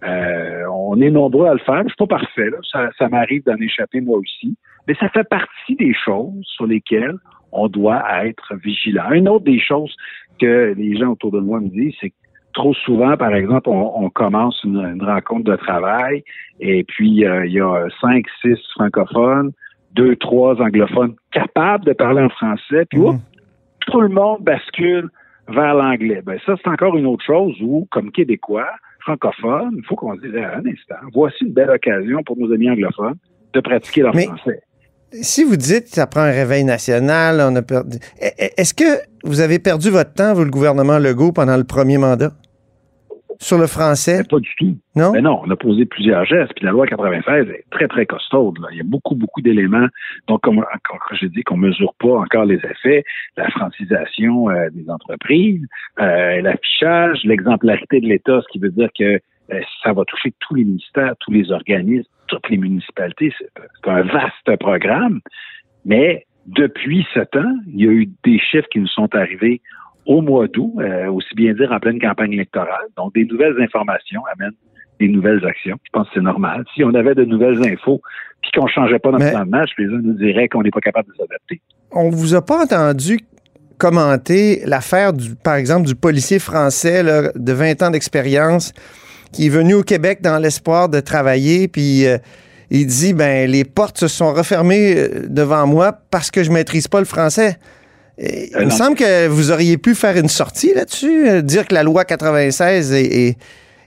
Euh, 0.04 0.66
on 0.72 1.00
est 1.02 1.12
nombreux 1.12 1.48
à 1.48 1.54
le 1.54 1.60
faire. 1.60 1.82
Je 1.84 1.90
suis 1.90 1.98
pas 1.98 2.08
parfait. 2.08 2.50
Ça, 2.72 2.90
ça 2.98 3.10
m'arrive 3.10 3.44
d'en 3.44 3.58
échapper 3.58 4.02
moi 4.02 4.18
aussi. 4.18 4.58
Mais 4.88 4.96
ça 4.96 5.10
fait 5.10 5.28
partie 5.28 5.76
des 5.76 5.94
choses 5.94 6.44
sur 6.44 6.68
lesquelles 6.68 7.18
on 7.52 7.68
doit 7.68 8.04
être 8.26 8.56
vigilant. 8.56 9.12
Une 9.12 9.30
autre 9.30 9.46
des 9.46 9.60
choses 9.60 9.96
que 10.40 10.74
les 10.78 10.98
gens 10.98 11.12
autour 11.12 11.32
de 11.32 11.40
moi 11.40 11.60
me 11.60 11.70
disent, 11.70 11.96
c'est 12.00 12.10
que 12.10 12.16
trop 12.56 12.74
souvent, 12.74 13.16
par 13.18 13.34
exemple, 13.36 13.70
on, 13.70 14.04
on 14.06 14.10
commence 14.10 14.60
une, 14.64 14.78
une 14.78 15.04
rencontre 15.04 15.44
de 15.44 15.56
travail 15.56 16.24
et 16.60 16.84
puis 16.84 17.26
euh, 17.26 17.46
il 17.46 17.54
y 17.54 17.60
a 17.62 17.86
cinq, 18.02 18.26
six 18.42 18.58
francophones, 18.74 19.52
deux, 19.94 20.16
trois 20.16 20.56
anglophones 20.62 21.14
capables 21.32 21.86
de 21.86 21.94
parler 21.94 22.22
en 22.24 22.30
français, 22.30 22.86
puis 22.90 23.00
Mhm. 23.00 23.06
oups, 23.06 23.20
tout 23.88 24.02
le 24.02 24.10
monde 24.10 24.40
bascule 24.42 25.10
vers 25.48 25.76
l'anglais. 25.76 26.22
Ben 26.26 26.40
ça, 26.46 26.56
c'est 26.62 26.70
encore 26.70 26.96
une 26.98 27.06
autre 27.06 27.24
chose 27.24 27.54
où, 27.62 27.88
comme 27.92 28.12
Québécois, 28.12 28.68
francophones, 29.02 29.76
il 29.78 29.86
faut 29.86 29.96
qu'on 29.96 30.16
se 30.16 30.22
dise 30.22 30.32
ah, 30.38 30.58
un 30.58 30.66
instant, 30.66 30.96
voici 31.14 31.44
une 31.46 31.54
belle 31.54 31.70
occasion 31.70 32.24
pour 32.26 32.36
nos 32.38 32.52
amis 32.52 32.70
anglophones 32.70 33.16
de 33.54 33.60
pratiquer 33.60 34.02
leur 34.02 34.16
Mais- 34.16 34.24
français. 34.26 34.62
Si 35.22 35.44
vous 35.46 35.56
dites 35.56 35.84
que 35.86 35.90
ça 35.92 36.08
prend 36.08 36.22
un 36.22 36.32
réveil 36.32 36.66
national, 36.66 37.40
on 37.40 37.56
a 37.56 37.62
perdu. 37.62 37.98
E- 38.22 38.26
e- 38.26 38.50
Est-ce 38.58 38.74
que 38.74 39.00
vous 39.24 39.40
avez 39.40 39.60
perdu 39.60 39.90
votre 39.90 40.14
temps, 40.14 40.34
vous, 40.34 40.44
le 40.44 40.50
gouvernement 40.50 40.98
Legault, 40.98 41.32
pendant 41.32 41.56
le 41.56 41.64
premier 41.64 41.98
mandat? 41.98 42.32
Sur 43.40 43.58
le 43.58 43.68
français? 43.68 44.18
Mais 44.20 44.24
pas 44.24 44.40
du 44.40 44.50
tout. 44.58 44.78
Non? 44.96 45.12
Mais 45.12 45.22
non, 45.22 45.42
on 45.44 45.50
a 45.50 45.56
posé 45.56 45.86
plusieurs 45.86 46.26
gestes, 46.26 46.54
puis 46.56 46.66
la 46.66 46.72
loi 46.72 46.88
96 46.88 47.50
est 47.50 47.66
très, 47.72 47.88
très 47.88 48.06
costaude. 48.06 48.60
là. 48.60 48.68
Il 48.72 48.78
y 48.78 48.82
a 48.82 48.86
beaucoup, 48.86 49.16
beaucoup 49.16 49.42
d'éléments. 49.42 49.88
Donc, 50.28 50.42
comme, 50.42 50.58
comme 50.58 51.18
j'ai 51.20 51.30
dit, 51.30 51.44
qu'on 51.44 51.58
mesure 51.58 51.94
pas 52.00 52.18
encore 52.18 52.46
les 52.46 52.58
effets, 52.58 53.04
la 53.38 53.50
francisation 53.50 54.50
euh, 54.50 54.70
des 54.72 54.90
entreprises, 54.90 55.66
euh, 56.00 56.42
l'affichage, 56.42 57.20
l'exemplarité 57.24 58.00
de 58.00 58.08
l'État, 58.08 58.42
ce 58.42 58.48
qui 58.52 58.60
veut 58.60 58.72
dire 58.72 58.90
que 58.98 59.20
euh, 59.52 59.62
ça 59.84 59.94
va 59.94 60.04
toucher 60.06 60.34
tous 60.40 60.56
les 60.56 60.64
ministères, 60.64 61.14
tous 61.20 61.32
les 61.32 61.52
organismes, 61.52 62.10
toutes 62.28 62.50
les 62.50 62.58
municipalités. 62.58 63.34
C'est 63.38 63.50
c'est 63.84 63.92
un 63.92 64.04
vaste 64.04 64.56
programme. 64.60 65.22
Mais 65.86 66.26
depuis 66.48 67.06
sept 67.14 67.36
ans, 67.36 67.56
il 67.68 67.86
y 67.86 67.88
a 67.88 67.92
eu 67.92 68.10
des 68.24 68.40
chiffres 68.40 68.68
qui 68.72 68.80
nous 68.80 68.88
sont 68.88 69.14
arrivés 69.16 69.62
au 70.06 70.22
mois 70.22 70.48
d'août, 70.48 70.74
euh, 70.80 71.08
aussi 71.12 71.34
bien 71.36 71.54
dire 71.54 71.72
en 71.72 71.80
pleine 71.80 72.00
campagne 72.00 72.34
électorale. 72.34 72.88
Donc, 72.98 73.14
des 73.14 73.26
nouvelles 73.26 73.56
informations 73.62 74.22
amènent 74.34 74.54
des 75.00 75.08
nouvelles 75.08 75.46
actions. 75.46 75.78
Je 75.84 75.90
pense 75.92 76.08
que 76.08 76.14
c'est 76.16 76.22
normal. 76.22 76.64
Si 76.74 76.84
on 76.84 76.94
avait 76.94 77.16
de 77.16 77.26
nouvelles 77.26 77.62
infos 77.68 78.02
puis 78.42 78.52
qu'on 78.54 78.68
changeait 78.68 79.00
pas 79.00 79.12
notre 79.12 79.26
Mais- 79.26 79.32
plan 79.32 79.46
de 79.46 79.50
match, 79.50 79.72
les 79.78 79.88
uns 79.88 80.00
nous 80.02 80.14
diraient 80.14 80.48
qu'on 80.48 80.62
n'est 80.62 80.72
pas 80.72 80.80
capable 80.80 81.10
de 81.10 81.16
s'adapter. 81.18 81.62
On 81.92 82.10
vous 82.10 82.36
a 82.36 82.46
pas 82.46 82.64
entendu 82.64 83.20
commenter 83.78 84.62
l'affaire, 84.66 85.12
du, 85.14 85.36
par 85.36 85.56
exemple, 85.56 85.88
du 85.88 85.96
policier 85.96 86.40
français 86.40 87.04
là, 87.04 87.32
de 87.36 87.52
20 87.54 87.82
ans 87.84 87.92
d'expérience 87.92 88.72
qui 89.34 89.48
est 89.48 89.50
venu 89.50 89.74
au 89.74 89.84
Québec 89.84 90.20
dans 90.22 90.38
l'espoir 90.40 90.88
de 90.88 91.02
travailler, 91.02 91.68
puis 91.68 92.08
euh, 92.08 92.18
il 92.70 92.88
dit, 92.88 93.14
ben 93.14 93.50
les 93.50 93.66
portes 93.66 93.98
se 93.98 94.08
sont 94.08 94.34
refermées 94.34 94.96
euh, 94.98 95.08
devant 95.28 95.68
moi 95.68 95.92
parce 96.10 96.32
que 96.32 96.42
je 96.44 96.52
maîtrise 96.52 96.88
pas 96.88 97.00
le 97.00 97.06
français. 97.06 97.58
Et 98.18 98.50
il 98.52 98.56
Euh, 98.58 98.66
me 98.66 98.70
semble 98.70 98.96
que 98.96 99.28
vous 99.28 99.52
auriez 99.52 99.78
pu 99.78 99.94
faire 99.96 100.16
une 100.18 100.30
sortie 100.30 100.74
là-dessus, 100.74 101.28
euh, 101.28 101.42
dire 101.42 101.68
que 101.68 101.74
la 101.74 101.84
loi 101.84 102.06
96 102.06 102.94
est, 102.94 103.06
est- 103.06 103.38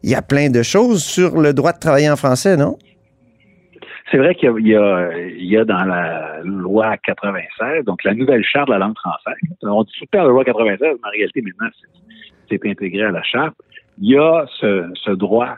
il 0.03 0.11
y 0.11 0.14
a 0.14 0.23
plein 0.23 0.51
de 0.51 0.62
choses 0.62 1.03
sur 1.03 1.38
le 1.41 1.53
droit 1.55 1.73
de 1.73 1.79
travailler 1.79 2.11
en 2.11 2.17
français, 2.17 2.57
non? 2.57 2.79
C'est 4.11 4.17
vrai 4.19 4.35
qu'il 4.35 4.51
y 4.61 4.71
y, 4.71 4.77
a, 4.77 5.11
il 5.19 5.45
y 5.47 5.57
a 5.57 5.64
dans 5.64 5.85
la 5.85 6.38
loi 6.43 6.97
96, 6.99 7.85
donc 7.85 8.05
la 8.05 8.14
nouvelle 8.14 8.43
charte 8.45 8.69
de 8.69 8.73
la 8.73 8.79
langue 8.79 8.97
française. 8.97 9.37
On 9.62 9.83
dit 9.83 9.91
temps 10.11 10.23
la 10.23 10.29
loi 10.29 10.45
96, 10.45 10.79
mais 10.81 11.09
en 11.09 11.11
réalité, 11.11 11.43
maintenant, 11.43 11.69
c'est 12.49 12.64
intégré 12.67 13.03
à 13.05 13.11
la 13.11 13.23
charte. 13.23 13.55
Il 14.01 14.11
y 14.11 14.17
a 14.17 14.47
ce, 14.61 14.88
ce 14.95 15.11
droit 15.11 15.57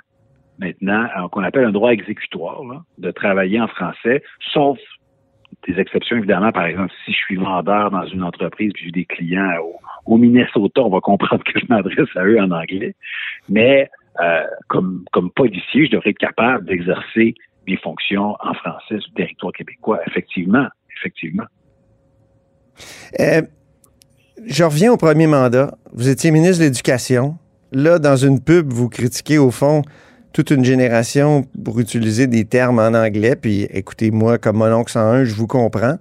maintenant 0.59 1.07
qu'on 1.31 1.43
appelle 1.45 1.65
un 1.65 1.71
droit 1.71 1.91
exécutoire, 1.93 2.61
de 2.99 3.11
travailler 3.13 3.61
en 3.61 3.69
français, 3.69 4.23
sauf 4.53 4.79
des 5.67 5.79
exceptions, 5.79 6.17
évidemment. 6.17 6.53
Par 6.53 6.65
exemple, 6.65 6.93
si 7.05 7.13
je 7.13 7.17
suis 7.17 7.37
vendeur 7.37 7.91
dans 7.91 8.07
une 8.07 8.23
entreprise 8.23 8.73
puis 8.73 8.87
j'ai 8.87 8.91
des 8.91 9.05
clients 9.05 9.53
au, 10.07 10.17
Minnesota, 10.17 10.83
on 10.83 10.91
va 10.91 11.01
comprendre 11.01 11.43
que 11.45 11.59
je 11.59 11.67
m'adresse 11.69 12.09
à 12.17 12.25
eux 12.25 12.41
en 12.41 12.51
anglais. 12.51 12.95
Mais 13.49 13.89
euh, 14.21 14.45
comme, 14.69 15.05
comme 15.13 15.31
policier, 15.31 15.87
je 15.87 15.93
devrais 15.93 16.11
être 16.11 16.19
capable 16.19 16.67
d'exercer 16.67 17.35
mes 17.67 17.77
fonctions 17.77 18.37
en 18.41 18.55
français 18.55 18.99
sur 18.99 19.11
le 19.11 19.23
territoire 19.23 19.53
québécois. 19.53 20.01
Effectivement, 20.07 20.67
effectivement. 20.99 21.45
Euh, 23.21 23.43
je 24.47 24.65
reviens 24.65 24.93
au 24.93 24.97
premier 24.97 25.27
mandat. 25.27 25.75
Vous 25.93 26.09
étiez 26.09 26.31
ministre 26.31 26.61
de 26.61 26.65
l'Éducation. 26.65 27.37
Là, 27.73 27.99
dans 27.99 28.17
une 28.17 28.43
pub, 28.43 28.73
vous 28.73 28.89
critiquez 28.89 29.39
au 29.39 29.51
fond 29.51 29.83
toute 30.33 30.51
une 30.51 30.65
génération 30.65 31.45
pour 31.65 31.81
utiliser 31.81 32.27
des 32.27 32.45
termes 32.45 32.79
en 32.79 32.95
anglais. 32.95 33.37
Puis 33.37 33.67
écoutez-moi, 33.71 34.39
comme 34.39 34.57
mon 34.57 34.73
oncle 34.73 34.91
101, 34.91 35.25
je 35.25 35.35
vous 35.35 35.47
comprends. 35.47 35.97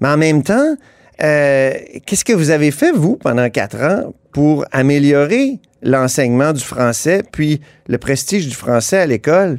Mais 0.00 0.08
en 0.08 0.16
même 0.16 0.42
temps, 0.42 0.76
euh, 1.22 1.70
qu'est-ce 2.06 2.24
que 2.24 2.32
vous 2.32 2.50
avez 2.50 2.70
fait, 2.70 2.92
vous, 2.92 3.16
pendant 3.16 3.48
quatre 3.50 3.80
ans, 3.82 4.14
pour 4.32 4.64
améliorer 4.72 5.58
l'enseignement 5.82 6.52
du 6.52 6.62
français, 6.62 7.22
puis 7.32 7.60
le 7.88 7.98
prestige 7.98 8.48
du 8.48 8.54
français 8.54 8.98
à 8.98 9.06
l'école? 9.06 9.58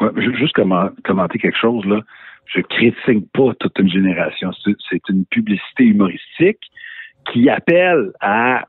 Ouais, 0.00 0.08
juste 0.38 0.54
commenter 0.54 1.38
quelque 1.38 1.58
chose, 1.58 1.84
là. 1.86 2.00
Je 2.46 2.60
critique 2.62 3.30
pas 3.32 3.52
toute 3.60 3.78
une 3.78 3.90
génération. 3.90 4.50
C'est 4.64 5.08
une 5.10 5.26
publicité 5.26 5.84
humoristique 5.84 6.60
qui 7.30 7.50
appelle 7.50 8.12
à 8.20 8.64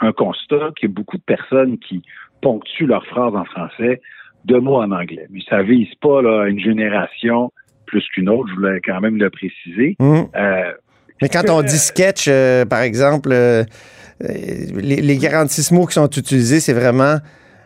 un 0.00 0.12
constat 0.12 0.70
a 0.82 0.88
beaucoup 0.88 1.16
de 1.16 1.22
personnes 1.22 1.78
qui 1.78 2.02
ponctuent 2.44 2.86
leurs 2.86 3.06
phrases 3.06 3.34
en 3.34 3.44
français 3.44 4.02
de 4.44 4.56
mots 4.58 4.76
en 4.76 4.90
anglais. 4.92 5.26
Mais 5.30 5.40
ça 5.48 5.62
vise 5.62 5.92
pas 6.02 6.20
là, 6.20 6.46
une 6.46 6.60
génération 6.60 7.50
plus 7.86 8.04
qu'une 8.14 8.28
autre, 8.28 8.48
je 8.50 8.54
voulais 8.56 8.80
quand 8.84 9.00
même 9.00 9.16
le 9.16 9.30
préciser. 9.30 9.96
Mmh. 9.98 10.20
Euh, 10.36 10.72
Mais 11.22 11.28
quand 11.28 11.48
on 11.48 11.62
dit 11.62 11.78
sketch, 11.78 12.26
euh, 12.28 12.64
par 12.66 12.82
exemple, 12.82 13.30
euh, 13.32 13.64
les, 14.20 15.00
les 15.00 15.18
mots 15.72 15.86
qui 15.86 15.94
sont 15.94 16.10
utilisés, 16.10 16.60
c'est 16.60 16.72
vraiment 16.72 17.16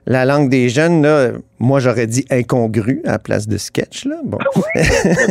la 0.06 0.24
langue 0.24 0.48
des 0.48 0.68
jeunes, 0.68 1.02
là, 1.02 1.32
moi, 1.58 1.80
j'aurais 1.80 2.06
dit 2.06 2.24
incongru 2.30 3.00
à 3.04 3.12
la 3.12 3.18
place 3.18 3.48
de 3.48 3.56
sketch. 3.56 4.04
Là. 4.04 4.16
Bon. 4.24 4.38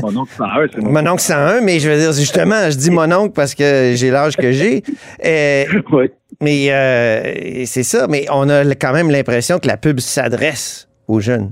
mon 0.01 0.17
oncle 0.17 0.32
101, 0.34 0.67
c'est 0.73 0.82
mon, 0.82 0.91
mon 1.03 1.12
oncle 1.12 1.21
101, 1.21 1.62
mais 1.62 1.80
je 1.80 1.89
veux 1.89 1.97
dire, 1.97 2.12
justement, 2.13 2.69
je 2.69 2.77
dis 2.77 2.91
mon 2.91 3.12
oncle 3.12 3.34
parce 3.34 3.56
que 3.56 3.93
j'ai 3.95 4.12
l'âge 4.12 4.36
que 4.36 4.51
j'ai. 4.51 4.84
oui. 5.91 6.10
Mais 6.41 6.71
euh, 6.71 7.65
c'est 7.65 7.84
ça, 7.84 8.08
mais 8.08 8.25
on 8.32 8.47
a 8.49 8.63
quand 8.75 8.93
même 8.93 9.10
l'impression 9.10 9.60
que 9.60 9.67
la 9.67 9.77
pub 9.77 9.99
s'adresse 9.99 10.88
aux 11.08 11.19
jeunes. 11.19 11.51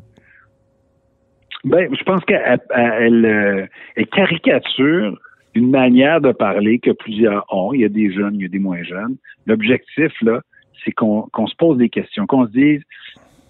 Ben, 1.64 1.90
je 1.98 2.04
pense 2.04 2.24
qu'elle 2.26 2.60
elle, 2.76 3.26
euh, 3.26 3.66
elle 3.96 4.08
caricature 4.08 5.18
une 5.56 5.72
manière 5.72 6.22
de 6.22 6.32
parler 6.32 6.80
que 6.80 6.92
plusieurs 6.92 7.46
ont. 7.52 7.74
Il 7.74 7.82
y 7.82 7.86
a 7.86 7.90
des 7.90 8.14
jeunes, 8.14 8.36
il 8.36 8.42
y 8.44 8.46
a 8.46 8.50
des 8.50 8.60
moins 8.60 8.84
jeunes. 8.84 9.16
L'objectif, 9.48 10.12
là, 10.22 10.42
c'est 10.86 10.92
qu'on 10.92 11.48
se 11.48 11.56
pose 11.56 11.78
des 11.78 11.90
questions, 11.90 12.26
qu'on 12.26 12.46
se 12.46 12.52
dise 12.52 12.82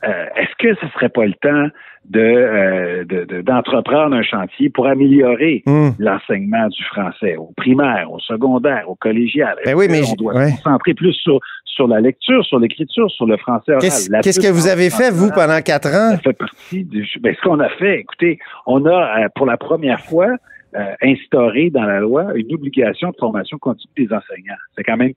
euh, 0.04 0.26
est-ce 0.36 0.56
que 0.60 0.76
ce 0.80 0.88
serait 0.93 1.10
pas 1.10 1.26
le 1.26 1.34
temps 1.34 1.67
de 2.06 2.19
euh, 2.19 3.41
d'entreprendre 3.41 4.15
un 4.15 4.21
chantier 4.21 4.69
pour 4.69 4.86
améliorer 4.88 5.63
mm. 5.65 5.89
l'enseignement 5.98 6.67
du 6.67 6.84
français 6.84 7.36
au 7.38 7.52
primaire, 7.58 8.12
au 8.12 8.19
secondaire, 8.19 8.84
au 8.88 8.95
collégial? 8.95 9.56
Ben 9.65 9.76
oui, 9.76 9.88
mais 9.89 10.02
on 10.08 10.13
doit 10.13 10.50
se 10.50 10.56
concentrer 10.58 10.93
plus 10.93 11.13
sur 11.13 11.39
sur 11.76 11.88
la 11.88 12.00
lecture, 12.00 12.43
sur 12.45 12.60
l'écriture, 12.60 13.12
sur 13.12 13.26
le 13.26 13.38
français 13.38 13.74
oral? 13.74 14.21
Qu'est-ce 14.24 14.39
que 14.39 14.52
vous 14.52 14.67
avez 14.67 14.89
fait, 14.89 15.12
vous, 15.12 15.30
pendant 15.32 15.62
quatre 15.62 15.89
ans? 15.89 16.12
Ça 16.12 16.17
fait 16.19 16.34
partie 16.34 16.86
du... 16.86 17.06
Ben, 17.19 17.36
ce 17.36 17.41
qu'on 17.41 17.60
a 17.60 17.67
fait, 17.69 18.00
écoutez, 18.00 18.39
on 18.65 18.86
a, 18.86 19.26
euh, 19.26 19.28
pour 19.36 19.45
la 19.45 19.58
première 19.58 20.00
fois, 20.00 20.30
euh, 20.76 20.93
instauré 21.02 21.69
dans 21.69 21.84
la 21.84 22.00
loi 22.00 22.28
une 22.36 22.54
obligation 22.54 23.10
de 23.10 23.15
formation 23.17 23.58
continue 23.58 23.91
des 23.98 24.13
enseignants. 24.13 24.56
C'est 24.78 24.84
quand 24.84 24.98
même 24.98 25.13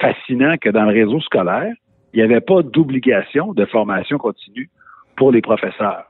fascinant 0.00 0.56
que 0.60 0.70
dans 0.70 0.84
le 0.84 0.92
réseau 0.92 1.20
scolaire, 1.20 1.72
il 2.12 2.18
n'y 2.18 2.22
avait 2.22 2.40
pas 2.40 2.62
d'obligation 2.62 3.52
de 3.52 3.64
formation 3.66 4.18
continue 4.18 4.68
pour 5.16 5.32
les 5.32 5.40
professeurs. 5.40 6.04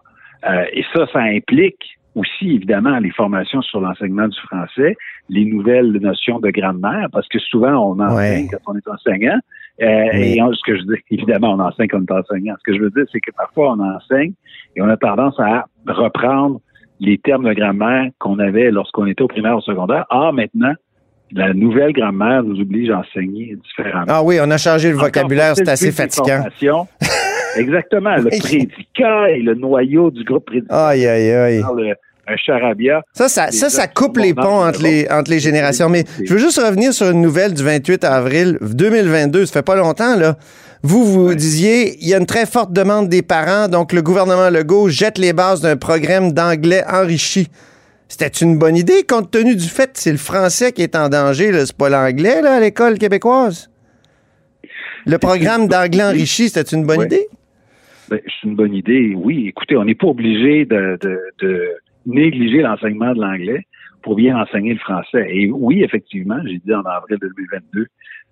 Euh, 0.49 0.65
et 0.73 0.85
ça, 0.93 1.07
ça 1.13 1.21
implique 1.21 1.99
aussi, 2.15 2.51
évidemment, 2.51 2.99
les 2.99 3.11
formations 3.11 3.63
sur 3.63 3.81
l'enseignement 3.81 4.29
du 4.29 4.39
français, 4.41 4.97
les 5.29 5.45
nouvelles 5.45 5.93
notions 5.93 6.41
de 6.41 6.51
grammaire, 6.51 7.09
parce 7.11 7.27
que 7.29 7.39
souvent, 7.39 7.73
on 7.73 7.99
enseigne 8.01 8.49
quand 8.51 8.73
on 8.73 8.77
est 8.77 8.89
enseignant. 8.89 9.39
Euh, 9.81 10.13
Et 10.13 10.37
ce 10.37 10.63
que 10.65 10.77
je 10.77 10.83
dis, 10.83 11.01
évidemment, 11.11 11.53
on 11.55 11.61
enseigne 11.61 11.89
quand 11.89 12.01
on 12.11 12.15
est 12.15 12.21
enseignant. 12.21 12.55
Ce 12.59 12.71
que 12.71 12.77
je 12.77 12.83
veux 12.83 12.91
dire, 12.91 13.05
c'est 13.11 13.21
que 13.21 13.31
parfois, 13.35 13.73
on 13.73 13.81
enseigne 13.81 14.35
et 14.77 14.83
on 14.83 14.89
a 14.89 14.97
tendance 14.97 15.39
à 15.41 15.65
reprendre 15.87 16.61
les 17.01 17.19
termes 17.19 17.49
de 17.49 17.55
grammaire 17.55 18.11
qu'on 18.19 18.39
avait 18.39 18.71
lorsqu'on 18.71 19.07
était 19.07 19.23
au 19.23 19.29
primaire 19.29 19.55
ou 19.55 19.59
au 19.59 19.63
secondaire. 19.63 20.05
Ah, 20.11 20.31
maintenant, 20.33 20.75
la 21.35 21.55
nouvelle 21.55 21.93
grammaire 21.93 22.43
nous 22.43 22.61
oblige 22.61 22.91
à 22.91 22.99
enseigner 22.99 23.57
différemment. 23.63 24.05
Ah 24.09 24.23
oui, 24.23 24.39
on 24.41 24.51
a 24.51 24.59
changé 24.59 24.91
le 24.91 24.97
vocabulaire, 24.97 25.55
c'est 25.57 25.69
assez 25.69 25.93
fatigant. 25.93 26.45
Exactement, 27.57 28.17
le 28.17 28.31
prédicat 28.39 29.31
et 29.31 29.41
le 29.41 29.55
noyau 29.55 30.11
du 30.11 30.25
groupe 30.25 30.47
prédicat. 30.47 30.89
Aïe, 30.89 31.07
aïe, 31.07 31.31
aïe. 31.33 31.63
un 32.27 32.37
charabia. 32.37 33.03
Ça, 33.13 33.29
ça, 33.29 33.51
ça, 33.51 33.69
ça 33.69 33.87
coupe 33.87 34.17
les 34.17 34.33
ponts 34.33 34.65
entre 34.65 34.83
les, 34.83 35.07
entre 35.11 35.31
les 35.31 35.41
générations. 35.41 35.89
Mais 35.89 36.05
je 36.25 36.33
veux 36.33 36.39
juste 36.39 36.59
revenir 36.59 36.95
sur 36.95 37.11
une 37.11 37.21
nouvelle 37.21 37.53
du 37.53 37.63
28 37.63 38.05
avril 38.05 38.59
2022. 38.63 39.47
Ça 39.47 39.53
fait 39.53 39.63
pas 39.63 39.77
longtemps, 39.77 40.17
là. 40.17 40.37
Vous, 40.85 41.05
vous 41.05 41.35
disiez, 41.35 41.97
il 42.01 42.09
y 42.09 42.15
a 42.15 42.19
une 42.19 42.27
très 42.27 42.45
forte 42.45 42.73
demande 42.73 43.09
des 43.09 43.23
parents, 43.23 43.69
donc 43.69 43.93
le 43.93 44.03
gouvernement 44.03 44.51
Legault 44.51 44.89
jette 44.89 45.17
les 45.17 45.33
bases 45.33 45.61
d'un 45.61 45.77
programme 45.77 46.33
d'anglais 46.33 46.83
enrichi. 46.91 47.49
C'était 48.13 48.45
une 48.45 48.59
bonne 48.59 48.77
idée, 48.77 49.05
compte 49.09 49.31
tenu 49.31 49.57
du 49.57 49.67
fait 49.67 49.95
que 49.95 49.99
c'est 49.99 50.13
le 50.13 50.19
français 50.19 50.73
qui 50.73 50.83
est 50.83 50.95
en 50.97 51.09
danger, 51.09 51.51
c'est 51.65 51.75
pas 51.75 51.89
l'anglais 51.89 52.47
à 52.47 52.61
l'école 52.61 52.99
québécoise. 52.99 53.71
Le 55.07 55.17
programme 55.17 55.67
d'anglais 55.67 56.05
enrichi, 56.05 56.51
c'était 56.51 56.77
une 56.77 56.85
bonne 56.85 57.07
idée? 57.07 57.27
Ben, 58.11 58.21
c'est 58.27 58.47
une 58.47 58.55
bonne 58.55 58.75
idée, 58.75 59.15
oui. 59.17 59.47
Écoutez, 59.49 59.79
on 59.79 59.87
n'est 59.87 59.95
pas 59.95 60.09
obligé 60.09 60.67
de, 60.67 60.99
négliger 62.05 62.61
l'enseignement 62.61 63.15
de 63.15 63.21
l'anglais 63.23 63.67
pour 64.03 64.17
bien 64.17 64.37
enseigner 64.37 64.75
le 64.75 64.81
français. 64.81 65.27
Et 65.31 65.51
oui, 65.51 65.83
effectivement, 65.83 66.39
j'ai 66.45 66.59
dit 66.59 66.75
en 66.75 66.83
avril 66.83 67.17
2022 67.19 67.87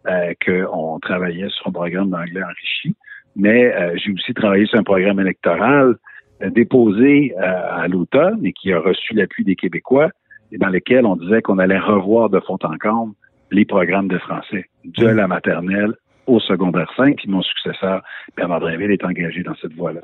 euh, 0.09 0.35
qu'on 0.45 0.99
travaillait 1.01 1.49
sur 1.49 1.69
un 1.69 1.73
programme 1.73 2.11
d'anglais 2.11 2.43
enrichi, 2.43 2.95
mais 3.35 3.75
euh, 3.75 3.97
j'ai 3.97 4.13
aussi 4.13 4.35
travaillé 4.35 4.67
sur 4.67 4.79
un 4.79 4.83
programme 4.83 5.21
électoral 5.21 5.97
déposé 6.49 7.35
euh, 7.37 7.43
à 7.43 7.89
l'automne 7.89 8.45
et 8.45 8.53
qui 8.53 8.73
a 8.73 8.81
reçu 8.81 9.15
l'appui 9.15 9.45
des 9.45 9.57
Québécois 9.57 10.11
et 10.53 10.59
dans 10.59 10.69
lequel 10.69 11.05
on 11.05 11.17
disait 11.17 11.43
qu'on 11.43 11.59
allait 11.59 11.79
revoir 11.79 12.31
de 12.31 12.41
fond 12.41 12.59
en 12.63 12.79
comble 12.79 13.13
les 13.51 13.65
programmes 13.65 14.09
de 14.09 14.19
français, 14.19 14.67
de 14.85 15.07
la 15.07 15.27
maternelle 15.27 15.95
au 16.27 16.39
secondaire 16.39 16.89
5, 16.97 17.17
puis 17.17 17.29
mon 17.29 17.43
successeur, 17.43 18.03
Bernard 18.37 18.61
Drinville, 18.61 18.93
est 18.93 19.05
engagé 19.05 19.43
dans 19.43 19.55
cette 19.61 19.73
voie-là. 19.75 20.01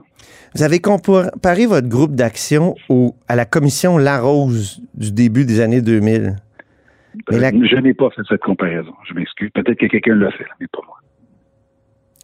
Vous 0.54 0.62
avez 0.62 0.80
comparé 0.80 1.66
votre 1.66 1.88
groupe 1.88 2.14
d'action 2.14 2.74
à 3.28 3.36
la 3.36 3.44
commission 3.44 3.96
Larose 3.96 4.82
du 4.94 5.12
début 5.12 5.44
des 5.44 5.60
années 5.60 5.82
2000. 5.82 6.36
Euh, 7.32 7.50
je 7.62 7.76
n'ai 7.76 7.94
pas 7.94 8.10
fait 8.10 8.22
cette 8.28 8.42
comparaison. 8.42 8.92
Je 9.08 9.14
m'excuse. 9.14 9.50
Peut-être 9.54 9.78
que 9.78 9.86
quelqu'un 9.86 10.16
l'a 10.16 10.30
fait, 10.32 10.46
mais 10.60 10.66
pas 10.66 10.80
moi. 10.86 10.96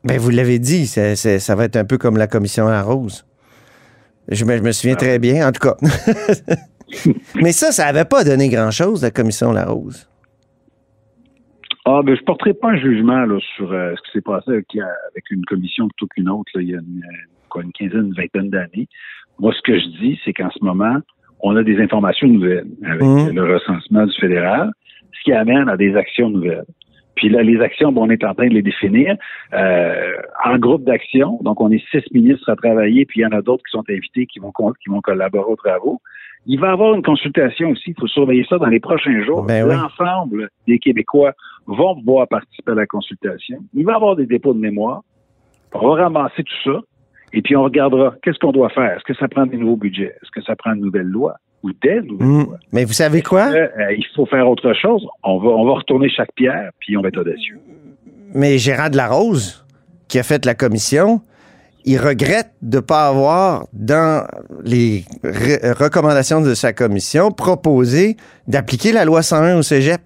Ben, 0.04 0.18
vous 0.18 0.30
l'avez 0.30 0.58
dit, 0.58 0.86
ça 0.86 1.54
va 1.54 1.64
être 1.64 1.76
un 1.76 1.84
peu 1.84 1.96
comme 1.96 2.16
la 2.16 2.26
commission 2.26 2.66
Larose. 2.66 3.24
Je 4.32 4.44
me, 4.44 4.72
souviens 4.72 4.96
très 4.96 5.18
bien, 5.18 5.48
en 5.48 5.52
tout 5.52 5.60
cas. 5.60 5.76
Mais 7.34 7.52
ça, 7.52 7.72
ça 7.72 7.84
n'avait 7.86 8.04
pas 8.04 8.24
donné 8.24 8.48
grand-chose, 8.48 9.02
la 9.02 9.10
commission 9.10 9.52
Larose. 9.52 10.08
Ah, 11.84 12.00
ben, 12.04 12.14
je 12.14 12.20
ne 12.20 12.26
porterai 12.26 12.54
pas 12.54 12.70
un 12.70 12.76
jugement 12.76 13.26
sur 13.56 13.72
euh, 13.72 13.94
ce 13.96 14.02
qui 14.02 14.12
s'est 14.12 14.22
passé 14.22 14.50
avec, 14.50 15.30
une 15.30 15.44
commission 15.44 15.88
plutôt 15.88 16.06
qu'une 16.06 16.28
autre 16.28 16.52
il 16.54 16.70
y 16.70 16.74
a 16.74 16.78
une, 16.78 17.02
une 17.62 17.72
quinzaine, 17.72 18.06
une 18.06 18.14
vingtaine 18.14 18.50
d'années. 18.50 18.88
Moi, 19.40 19.52
ce 19.52 19.62
que 19.62 19.78
je 19.78 19.86
dis, 20.00 20.20
c'est 20.24 20.32
qu'en 20.32 20.50
ce 20.50 20.64
moment, 20.64 20.98
on 21.40 21.56
a 21.56 21.62
des 21.64 21.80
informations 21.80 22.28
nouvelles 22.28 22.68
avec 22.84 23.02
mmh. 23.02 23.30
le 23.34 23.54
recensement 23.54 24.06
du 24.06 24.14
fédéral, 24.20 24.70
ce 25.12 25.24
qui 25.24 25.32
amène 25.32 25.68
à 25.68 25.76
des 25.76 25.96
actions 25.96 26.30
nouvelles. 26.30 26.66
Puis 27.14 27.28
là, 27.28 27.42
les 27.42 27.60
actions, 27.60 27.92
bon, 27.92 28.06
on 28.06 28.10
est 28.10 28.24
en 28.24 28.34
train 28.34 28.48
de 28.48 28.54
les 28.54 28.62
définir 28.62 29.16
euh, 29.52 30.12
en 30.44 30.58
groupe 30.58 30.84
d'action. 30.84 31.38
Donc, 31.42 31.60
on 31.60 31.70
est 31.70 31.82
six 31.90 32.02
ministres 32.12 32.48
à 32.50 32.56
travailler, 32.56 33.04
puis 33.04 33.20
il 33.20 33.22
y 33.22 33.26
en 33.26 33.32
a 33.32 33.42
d'autres 33.42 33.62
qui 33.64 33.70
sont 33.70 33.84
invités, 33.88 34.26
qui 34.26 34.38
vont 34.38 34.52
qui 34.82 34.90
vont 34.90 35.00
collaborer 35.00 35.52
aux 35.52 35.56
travaux. 35.56 36.00
Il 36.46 36.58
va 36.58 36.68
y 36.68 36.70
avoir 36.70 36.94
une 36.94 37.02
consultation 37.02 37.70
aussi. 37.70 37.90
Il 37.90 38.00
faut 38.00 38.08
surveiller 38.08 38.44
ça 38.48 38.58
dans 38.58 38.66
les 38.66 38.80
prochains 38.80 39.22
jours. 39.24 39.44
Ben 39.44 39.66
L'ensemble 39.66 40.48
des 40.66 40.78
Québécois 40.78 41.32
vont 41.66 41.94
pouvoir 41.94 42.26
participer 42.26 42.72
à 42.72 42.74
la 42.74 42.86
consultation. 42.86 43.58
Il 43.74 43.84
va 43.84 43.92
y 43.92 43.94
avoir 43.94 44.16
des 44.16 44.26
dépôts 44.26 44.54
de 44.54 44.58
mémoire. 44.58 45.02
On 45.72 45.88
va 45.88 46.02
ramasser 46.02 46.42
tout 46.42 46.72
ça. 46.72 46.80
Et 47.32 47.42
puis, 47.42 47.56
on 47.56 47.62
regardera 47.62 48.14
qu'est-ce 48.22 48.38
qu'on 48.38 48.52
doit 48.52 48.68
faire. 48.70 48.96
Est-ce 48.96 49.04
que 49.04 49.14
ça 49.14 49.28
prend 49.28 49.46
des 49.46 49.56
nouveaux 49.56 49.76
budgets? 49.76 50.14
Est-ce 50.20 50.30
que 50.30 50.42
ça 50.42 50.56
prend 50.56 50.74
une 50.74 50.80
nouvelle 50.80 51.06
loi? 51.06 51.36
Ou 51.62 51.70
mmh. 51.70 52.46
Mais 52.72 52.84
vous 52.84 52.92
savez 52.92 53.22
quoi? 53.22 53.48
Euh, 53.52 53.68
il 53.96 54.04
faut 54.16 54.26
faire 54.26 54.48
autre 54.48 54.72
chose? 54.74 55.06
On 55.22 55.38
va, 55.38 55.50
on 55.50 55.64
va 55.64 55.74
retourner 55.74 56.08
chaque 56.10 56.32
pierre, 56.34 56.70
puis 56.80 56.96
on 56.96 57.02
va 57.02 57.08
être 57.08 57.20
audacieux. 57.20 57.58
Mais 58.34 58.58
Gérard 58.58 58.90
Larose, 58.90 59.64
qui 60.08 60.18
a 60.18 60.22
fait 60.22 60.44
la 60.44 60.54
commission, 60.54 61.20
il 61.84 61.98
regrette 61.98 62.52
de 62.62 62.76
ne 62.76 62.80
pas 62.80 63.08
avoir, 63.08 63.66
dans 63.72 64.26
les 64.64 65.04
recommandations 65.24 66.40
de 66.40 66.54
sa 66.54 66.72
commission, 66.72 67.30
proposé 67.30 68.16
d'appliquer 68.46 68.92
la 68.92 69.04
loi 69.04 69.22
101 69.22 69.58
au 69.58 69.62
cégep. 69.62 70.00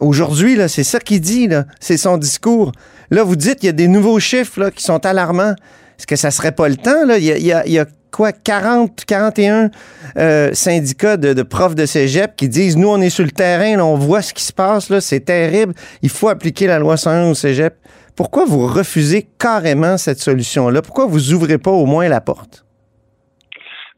Aujourd'hui, 0.00 0.56
là, 0.56 0.68
c'est 0.68 0.84
ça 0.84 0.98
qu'il 0.98 1.20
dit, 1.20 1.46
là. 1.46 1.64
C'est 1.78 1.98
son 1.98 2.16
discours. 2.16 2.72
Là, 3.10 3.22
vous 3.22 3.36
dites 3.36 3.56
qu'il 3.56 3.66
y 3.66 3.70
a 3.70 3.72
des 3.72 3.88
nouveaux 3.88 4.18
chiffres, 4.18 4.60
là, 4.60 4.70
qui 4.70 4.82
sont 4.82 5.04
alarmants. 5.04 5.54
Est-ce 5.98 6.06
que 6.06 6.16
ça 6.16 6.30
serait 6.30 6.52
pas 6.52 6.68
le 6.68 6.76
temps, 6.76 7.04
là? 7.06 7.18
Il 7.18 7.24
y 7.24 7.52
a, 7.52 7.66
il 7.66 7.72
y 7.72 7.78
a, 7.78 7.86
quoi, 8.10 8.32
40, 8.32 9.04
41 9.04 9.70
euh, 10.16 10.52
syndicats 10.52 11.16
de, 11.16 11.42
profs 11.42 11.74
de 11.74 11.86
cégep 11.86 12.36
qui 12.36 12.48
disent, 12.48 12.76
nous, 12.76 12.88
on 12.88 13.00
est 13.00 13.10
sur 13.10 13.24
le 13.24 13.30
terrain, 13.30 13.80
on 13.80 13.96
voit 13.96 14.22
ce 14.22 14.34
qui 14.34 14.42
se 14.42 14.52
passe, 14.52 14.90
là, 14.90 15.00
c'est 15.00 15.20
terrible. 15.20 15.74
Il 16.02 16.08
faut 16.08 16.28
appliquer 16.28 16.66
la 16.66 16.78
loi 16.78 16.96
101 16.96 17.30
au 17.30 17.34
cégep. 17.34 17.74
Pourquoi 18.16 18.44
vous 18.44 18.66
refusez 18.66 19.26
carrément 19.38 19.96
cette 19.96 20.18
solution-là? 20.18 20.82
Pourquoi 20.82 21.06
vous 21.06 21.32
ouvrez 21.32 21.58
pas 21.58 21.70
au 21.70 21.86
moins 21.86 22.08
la 22.08 22.20
porte? 22.20 22.66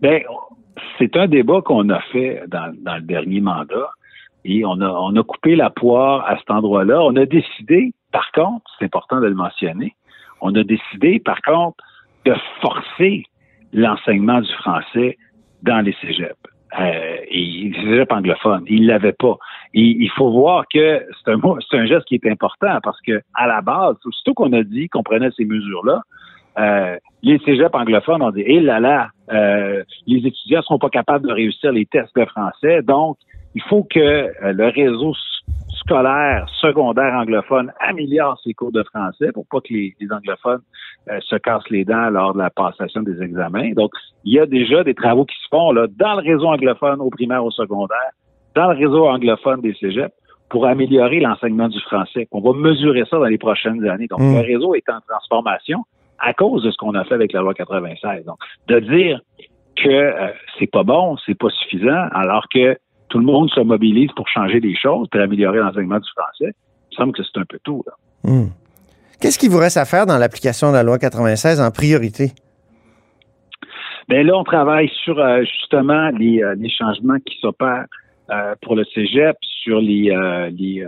Bien, 0.00 0.20
c'est 0.98 1.16
un 1.16 1.26
débat 1.26 1.60
qu'on 1.62 1.88
a 1.90 2.00
fait 2.12 2.42
dans, 2.48 2.72
dans, 2.82 2.96
le 2.96 3.02
dernier 3.02 3.40
mandat 3.40 3.90
et 4.44 4.64
on 4.64 4.80
a, 4.80 4.88
on 4.88 5.16
a 5.16 5.22
coupé 5.22 5.56
la 5.56 5.70
poire 5.70 6.24
à 6.28 6.36
cet 6.38 6.50
endroit-là. 6.50 7.02
On 7.02 7.16
a 7.16 7.26
décidé, 7.26 7.92
par 8.12 8.30
contre, 8.32 8.70
c'est 8.78 8.84
important 8.84 9.20
de 9.20 9.26
le 9.26 9.34
mentionner, 9.34 9.94
on 10.40 10.54
a 10.54 10.64
décidé, 10.64 11.20
par 11.20 11.40
contre, 11.42 11.76
de 12.24 12.34
forcer 12.60 13.24
l'enseignement 13.72 14.40
du 14.40 14.52
français 14.54 15.18
dans 15.62 15.80
les 15.80 15.94
cégeps. 16.00 16.36
Euh, 16.80 17.16
et 17.28 17.70
les 17.70 17.74
cégeps 17.74 18.12
anglophones. 18.12 18.64
Ils 18.66 18.86
l'avaient 18.86 19.12
pas. 19.12 19.36
il 19.74 20.10
faut 20.16 20.30
voir 20.30 20.64
que 20.72 21.02
c'est 21.22 21.30
un, 21.30 21.38
c'est 21.70 21.76
un 21.76 21.86
geste 21.86 22.06
qui 22.06 22.14
est 22.14 22.26
important 22.26 22.78
parce 22.82 23.00
que 23.02 23.20
à 23.34 23.46
la 23.46 23.60
base, 23.60 23.96
surtout 24.02 24.34
qu'on 24.34 24.52
a 24.54 24.62
dit 24.62 24.88
qu'on 24.88 25.02
prenait 25.02 25.30
ces 25.36 25.44
mesures-là, 25.44 26.02
euh, 26.58 26.96
les 27.22 27.38
cégeps 27.40 27.74
anglophones 27.74 28.22
ont 28.22 28.30
dit, 28.30 28.42
hé 28.42 28.60
là 28.60 28.80
là, 28.80 29.08
euh, 29.32 29.82
les 30.06 30.26
étudiants 30.26 30.62
sont 30.62 30.78
pas 30.78 30.90
capables 30.90 31.26
de 31.26 31.32
réussir 31.32 31.72
les 31.72 31.86
tests 31.86 32.14
de 32.16 32.24
français, 32.24 32.82
donc 32.82 33.16
il 33.54 33.62
faut 33.62 33.84
que 33.84 33.98
euh, 33.98 34.52
le 34.52 34.68
réseau 34.68 35.14
scolaire 35.70 36.46
secondaire 36.60 37.12
anglophone 37.14 37.72
améliore 37.80 38.38
ses 38.42 38.54
cours 38.54 38.72
de 38.72 38.82
français 38.84 39.32
pour 39.32 39.46
pas 39.50 39.60
que 39.60 39.72
les, 39.72 39.94
anglophones 40.10 40.62
euh, 41.10 41.18
se 41.20 41.36
cassent 41.36 41.68
les 41.70 41.84
dents 41.84 42.10
lors 42.10 42.34
de 42.34 42.38
la 42.38 42.50
passation 42.50 43.02
des 43.02 43.20
examens. 43.22 43.72
Donc, 43.72 43.90
il 44.24 44.34
y 44.34 44.38
a 44.38 44.46
déjà 44.46 44.84
des 44.84 44.94
travaux 44.94 45.24
qui 45.24 45.36
se 45.42 45.48
font 45.50 45.72
là, 45.72 45.86
dans 45.96 46.20
le 46.20 46.22
réseau 46.22 46.46
anglophone 46.46 47.00
au 47.00 47.10
primaire, 47.10 47.44
au 47.44 47.50
secondaire, 47.50 48.12
dans 48.54 48.72
le 48.72 48.78
réseau 48.78 49.06
anglophone 49.06 49.60
des 49.60 49.74
cégeps 49.74 50.14
pour 50.48 50.66
améliorer 50.66 51.20
l'enseignement 51.20 51.68
du 51.68 51.80
français. 51.80 52.28
On 52.30 52.40
va 52.40 52.52
mesurer 52.52 53.04
ça 53.10 53.18
dans 53.18 53.24
les 53.24 53.38
prochaines 53.38 53.84
années. 53.88 54.06
Donc, 54.06 54.20
mmh. 54.20 54.34
le 54.34 54.40
réseau 54.40 54.74
est 54.74 54.88
en 54.88 55.00
transformation 55.08 55.84
à 56.18 56.34
cause 56.34 56.62
de 56.62 56.70
ce 56.70 56.76
qu'on 56.76 56.94
a 56.94 57.04
fait 57.04 57.14
avec 57.14 57.32
la 57.32 57.40
loi 57.40 57.54
96. 57.54 58.24
Donc, 58.24 58.36
de 58.68 58.78
dire 58.80 59.20
que 59.76 59.88
euh, 59.88 60.28
c'est 60.58 60.70
pas 60.70 60.84
bon, 60.84 61.16
c'est 61.26 61.36
pas 61.36 61.48
suffisant, 61.50 62.08
alors 62.12 62.46
que 62.52 62.76
tout 63.12 63.18
le 63.18 63.26
monde 63.26 63.50
se 63.50 63.60
mobilise 63.60 64.10
pour 64.16 64.26
changer 64.26 64.58
les 64.58 64.74
choses, 64.74 65.06
pour 65.10 65.20
améliorer 65.20 65.58
l'enseignement 65.58 65.98
du 65.98 66.08
français. 66.16 66.54
Il 66.90 66.94
me 66.94 66.96
semble 66.96 67.12
que 67.12 67.22
c'est 67.22 67.38
un 67.38 67.44
peu 67.44 67.58
tout. 67.62 67.84
Hmm. 68.24 68.46
Qu'est-ce 69.20 69.38
qu'il 69.38 69.50
vous 69.50 69.58
reste 69.58 69.76
à 69.76 69.84
faire 69.84 70.06
dans 70.06 70.16
l'application 70.16 70.70
de 70.70 70.76
la 70.76 70.82
loi 70.82 70.98
96 70.98 71.60
en 71.60 71.70
priorité? 71.70 72.32
Bien 74.08 74.22
là, 74.22 74.34
on 74.34 74.44
travaille 74.44 74.88
sur 75.04 75.18
euh, 75.18 75.42
justement 75.44 76.08
euh, 76.08 76.54
les, 76.54 76.70
changements 76.70 77.18
qui 77.18 77.38
s'opèrent 77.38 77.84
euh, 78.30 78.54
pour 78.62 78.76
le 78.76 78.84
cégep 78.94 79.36
sur 79.42 79.78
les, 79.78 80.10
les, 80.56 80.82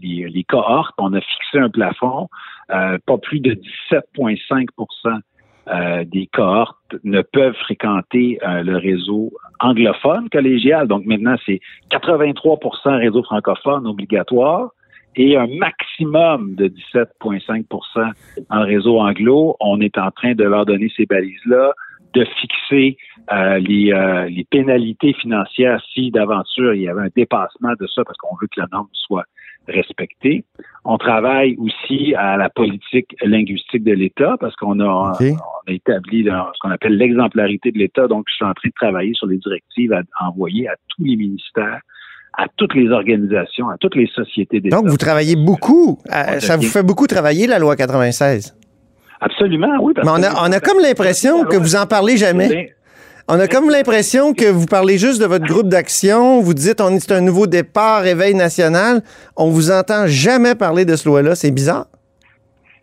les, 0.00 0.44
cohortes. 0.44 0.94
On 0.98 1.14
a 1.14 1.20
fixé 1.20 1.58
un 1.58 1.70
plafond, 1.70 2.28
pas 2.68 3.18
plus 3.22 3.38
de 3.38 3.54
17,5 3.92 4.66
euh, 5.72 6.04
des 6.04 6.26
cohortes 6.32 6.76
ne 7.04 7.22
peuvent 7.22 7.54
fréquenter 7.54 8.38
euh, 8.46 8.62
le 8.62 8.76
réseau 8.76 9.32
anglophone 9.60 10.28
collégial. 10.30 10.88
Donc 10.88 11.04
maintenant, 11.04 11.36
c'est 11.44 11.60
83% 11.90 12.98
réseau 12.98 13.22
francophone 13.22 13.86
obligatoire 13.86 14.70
et 15.16 15.36
un 15.36 15.46
maximum 15.46 16.54
de 16.54 16.68
17,5% 16.94 18.12
en 18.50 18.64
réseau 18.64 19.00
anglo. 19.00 19.56
On 19.60 19.80
est 19.80 19.98
en 19.98 20.10
train 20.10 20.34
de 20.34 20.44
leur 20.44 20.64
donner 20.64 20.90
ces 20.96 21.06
balises-là, 21.06 21.72
de 22.14 22.24
fixer 22.40 22.96
euh, 23.32 23.58
les, 23.58 23.92
les 24.30 24.44
pénalités 24.44 25.12
financières 25.14 25.82
si 25.92 26.10
d'aventure 26.10 26.74
il 26.74 26.82
y 26.82 26.88
avait 26.88 27.02
un 27.02 27.10
dépassement 27.14 27.74
de 27.78 27.86
ça 27.86 28.02
parce 28.04 28.16
qu'on 28.18 28.36
veut 28.40 28.48
que 28.48 28.60
la 28.60 28.66
norme 28.72 28.88
soit 28.92 29.24
respectée. 29.68 30.44
On 30.84 30.98
travaille 30.98 31.56
aussi 31.58 32.14
à 32.14 32.36
la 32.36 32.48
politique 32.48 33.14
linguistique 33.22 33.84
de 33.84 33.92
l'État 33.92 34.36
parce 34.40 34.56
qu'on 34.56 34.80
a, 34.80 34.86
on 34.86 35.70
a 35.70 35.72
établi 35.72 36.24
ce 36.24 36.58
qu'on 36.60 36.70
appelle 36.70 36.96
l'exemplarité 36.96 37.70
de 37.70 37.78
l'État. 37.78 38.06
Donc, 38.06 38.24
je 38.28 38.34
suis 38.36 38.44
en 38.44 38.54
train 38.54 38.68
de 38.68 38.74
travailler 38.74 39.12
sur 39.14 39.26
les 39.26 39.38
directives 39.38 39.92
à 39.92 40.02
envoyer 40.26 40.68
à 40.68 40.74
tous 40.88 41.04
les 41.04 41.16
ministères 41.16 41.80
à 42.40 42.46
toutes 42.56 42.74
les 42.74 42.88
organisations, 42.90 43.68
à 43.68 43.76
toutes 43.78 43.96
les 43.96 44.06
sociétés 44.06 44.60
d'État. 44.60 44.76
Donc, 44.76 44.86
vous 44.86 44.96
travaillez 44.96 45.34
beaucoup. 45.34 45.98
ça 46.38 46.56
vous 46.56 46.62
fait 46.62 46.84
beaucoup 46.84 47.08
travailler, 47.08 47.48
la 47.48 47.58
loi 47.58 47.74
96. 47.74 48.57
Absolument, 49.20 49.76
oui. 49.80 49.94
Mais 49.96 50.10
on 50.10 50.22
a, 50.22 50.48
on 50.48 50.52
a 50.52 50.60
comme 50.60 50.78
l'impression 50.80 51.44
que 51.44 51.56
vous 51.56 51.76
en 51.76 51.86
parlez 51.86 52.16
jamais. 52.16 52.74
On 53.30 53.38
a 53.38 53.46
comme 53.46 53.68
l'impression 53.68 54.32
que 54.32 54.50
vous 54.50 54.64
parlez 54.64 54.96
juste 54.96 55.20
de 55.20 55.26
votre 55.26 55.44
groupe 55.44 55.68
d'action, 55.68 56.40
vous 56.40 56.54
dites 56.54 56.80
on 56.80 56.88
est 56.88 57.12
un 57.12 57.20
nouveau 57.20 57.46
départ, 57.46 58.00
réveil 58.00 58.34
national. 58.34 59.02
On 59.36 59.50
vous 59.50 59.70
entend 59.70 60.06
jamais 60.06 60.54
parler 60.54 60.86
de 60.86 60.96
ce 60.96 61.06
loi-là. 61.06 61.34
C'est 61.34 61.50
bizarre. 61.50 61.86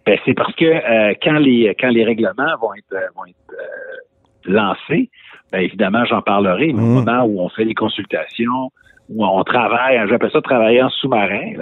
Ben, 0.06 0.20
c'est 0.24 0.36
parce 0.36 0.54
que 0.54 0.66
euh, 0.66 1.16
quand 1.24 1.40
les 1.40 1.76
quand 1.80 1.90
les 1.90 2.04
règlements 2.04 2.54
vont 2.62 2.76
être, 2.76 2.94
euh, 2.94 3.08
vont 3.16 3.26
être 3.26 3.36
euh, 3.54 4.52
lancés, 4.52 5.10
ben, 5.52 5.62
évidemment, 5.62 6.06
j'en 6.06 6.22
parlerai, 6.22 6.74
mais 6.74 6.82
au 6.82 6.86
mmh. 6.86 6.94
moment 6.94 7.24
où 7.24 7.42
on 7.42 7.50
fait 7.50 7.64
les 7.64 7.74
consultations, 7.74 8.72
où 9.10 9.26
on 9.26 9.44
travaille, 9.44 10.00
j'appelle 10.08 10.32
ça 10.32 10.42
travailler 10.42 10.84
en 10.84 10.90
sous-marin. 10.90 11.54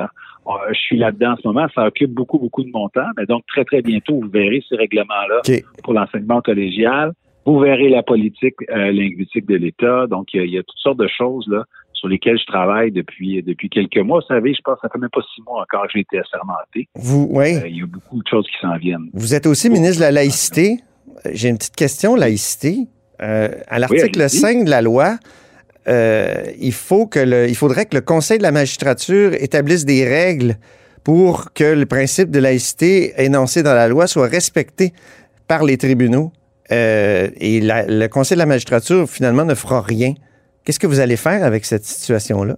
Je 0.69 0.79
suis 0.79 0.97
là-dedans 0.97 1.33
en 1.33 1.37
ce 1.37 1.47
moment, 1.47 1.67
ça 1.73 1.87
occupe 1.87 2.11
beaucoup, 2.11 2.39
beaucoup 2.39 2.63
de 2.63 2.69
mon 2.71 2.89
temps, 2.89 3.07
mais 3.17 3.25
donc 3.25 3.45
très, 3.47 3.63
très 3.63 3.81
bientôt, 3.81 4.19
vous 4.21 4.29
verrez 4.29 4.63
ces 4.67 4.75
règlements-là 4.75 5.41
pour 5.83 5.93
l'enseignement 5.93 6.41
collégial. 6.41 7.13
Vous 7.45 7.59
verrez 7.59 7.89
la 7.89 8.03
politique 8.03 8.55
euh, 8.69 8.91
linguistique 8.91 9.45
de 9.47 9.55
l'État. 9.55 10.07
Donc, 10.07 10.27
il 10.33 10.49
y, 10.49 10.57
a 10.57 10.63
toutes 10.63 10.77
sortes 10.77 10.99
de 10.99 11.09
choses 11.09 11.45
là 11.49 11.65
sur 11.91 12.07
lesquelles 12.07 12.39
je 12.39 12.45
travaille 12.45 12.91
depuis 12.91 13.41
depuis 13.43 13.69
quelques 13.69 13.97
mois. 13.97 14.19
Vous 14.19 14.27
savez, 14.27 14.53
je 14.53 14.61
pense 14.61 14.75
que 14.75 14.81
ça 14.81 14.89
fait 14.89 14.99
même 14.99 15.09
pas 15.09 15.21
six 15.35 15.41
mois 15.41 15.61
encore 15.61 15.83
que 15.83 15.89
j'ai 15.93 15.99
été 16.01 16.19
assermenté. 16.19 16.87
Vous, 16.95 17.27
oui. 17.31 17.55
Euh, 17.55 17.67
il 17.67 17.77
y 17.77 17.81
a 17.81 17.85
beaucoup 17.85 18.21
de 18.21 18.27
choses 18.27 18.47
qui 18.47 18.59
s'en 18.61 18.77
viennent. 18.77 19.09
Vous 19.13 19.33
êtes 19.33 19.45
aussi 19.45 19.69
ministre 19.69 19.97
de 19.97 20.01
la 20.01 20.11
laïcité. 20.11 20.79
J'ai 21.31 21.49
une 21.49 21.57
petite 21.57 21.75
question, 21.75 22.15
laïcité. 22.15 22.87
Euh, 23.21 23.49
à 23.67 23.79
l'article 23.79 24.29
5 24.29 24.65
de 24.65 24.69
la 24.69 24.81
loi, 24.81 25.17
il, 25.87 26.71
faut 26.71 27.07
que 27.07 27.19
le, 27.19 27.47
il 27.49 27.55
faudrait 27.55 27.85
que 27.85 27.95
le 27.95 28.01
Conseil 28.01 28.37
de 28.37 28.43
la 28.43 28.51
magistrature 28.51 29.33
établisse 29.33 29.85
des 29.85 30.07
règles 30.07 30.55
pour 31.03 31.53
que 31.53 31.75
le 31.75 31.85
principe 31.85 32.31
de 32.31 32.39
laïcité 32.39 33.13
énoncé 33.17 33.63
dans 33.63 33.73
la 33.73 33.87
loi 33.87 34.07
soit 34.07 34.27
respecté 34.27 34.93
par 35.47 35.63
les 35.63 35.77
tribunaux. 35.77 36.31
Euh, 36.71 37.27
et 37.37 37.59
le 37.61 38.07
Conseil 38.07 38.35
de 38.35 38.39
la 38.39 38.45
magistrature, 38.45 39.07
finalement, 39.07 39.45
ne 39.45 39.53
fera 39.53 39.81
rien. 39.81 40.13
Qu'est-ce 40.63 40.79
que 40.79 40.87
vous 40.87 40.99
allez 40.99 41.17
faire 41.17 41.43
avec 41.43 41.65
cette 41.65 41.83
situation-là? 41.83 42.55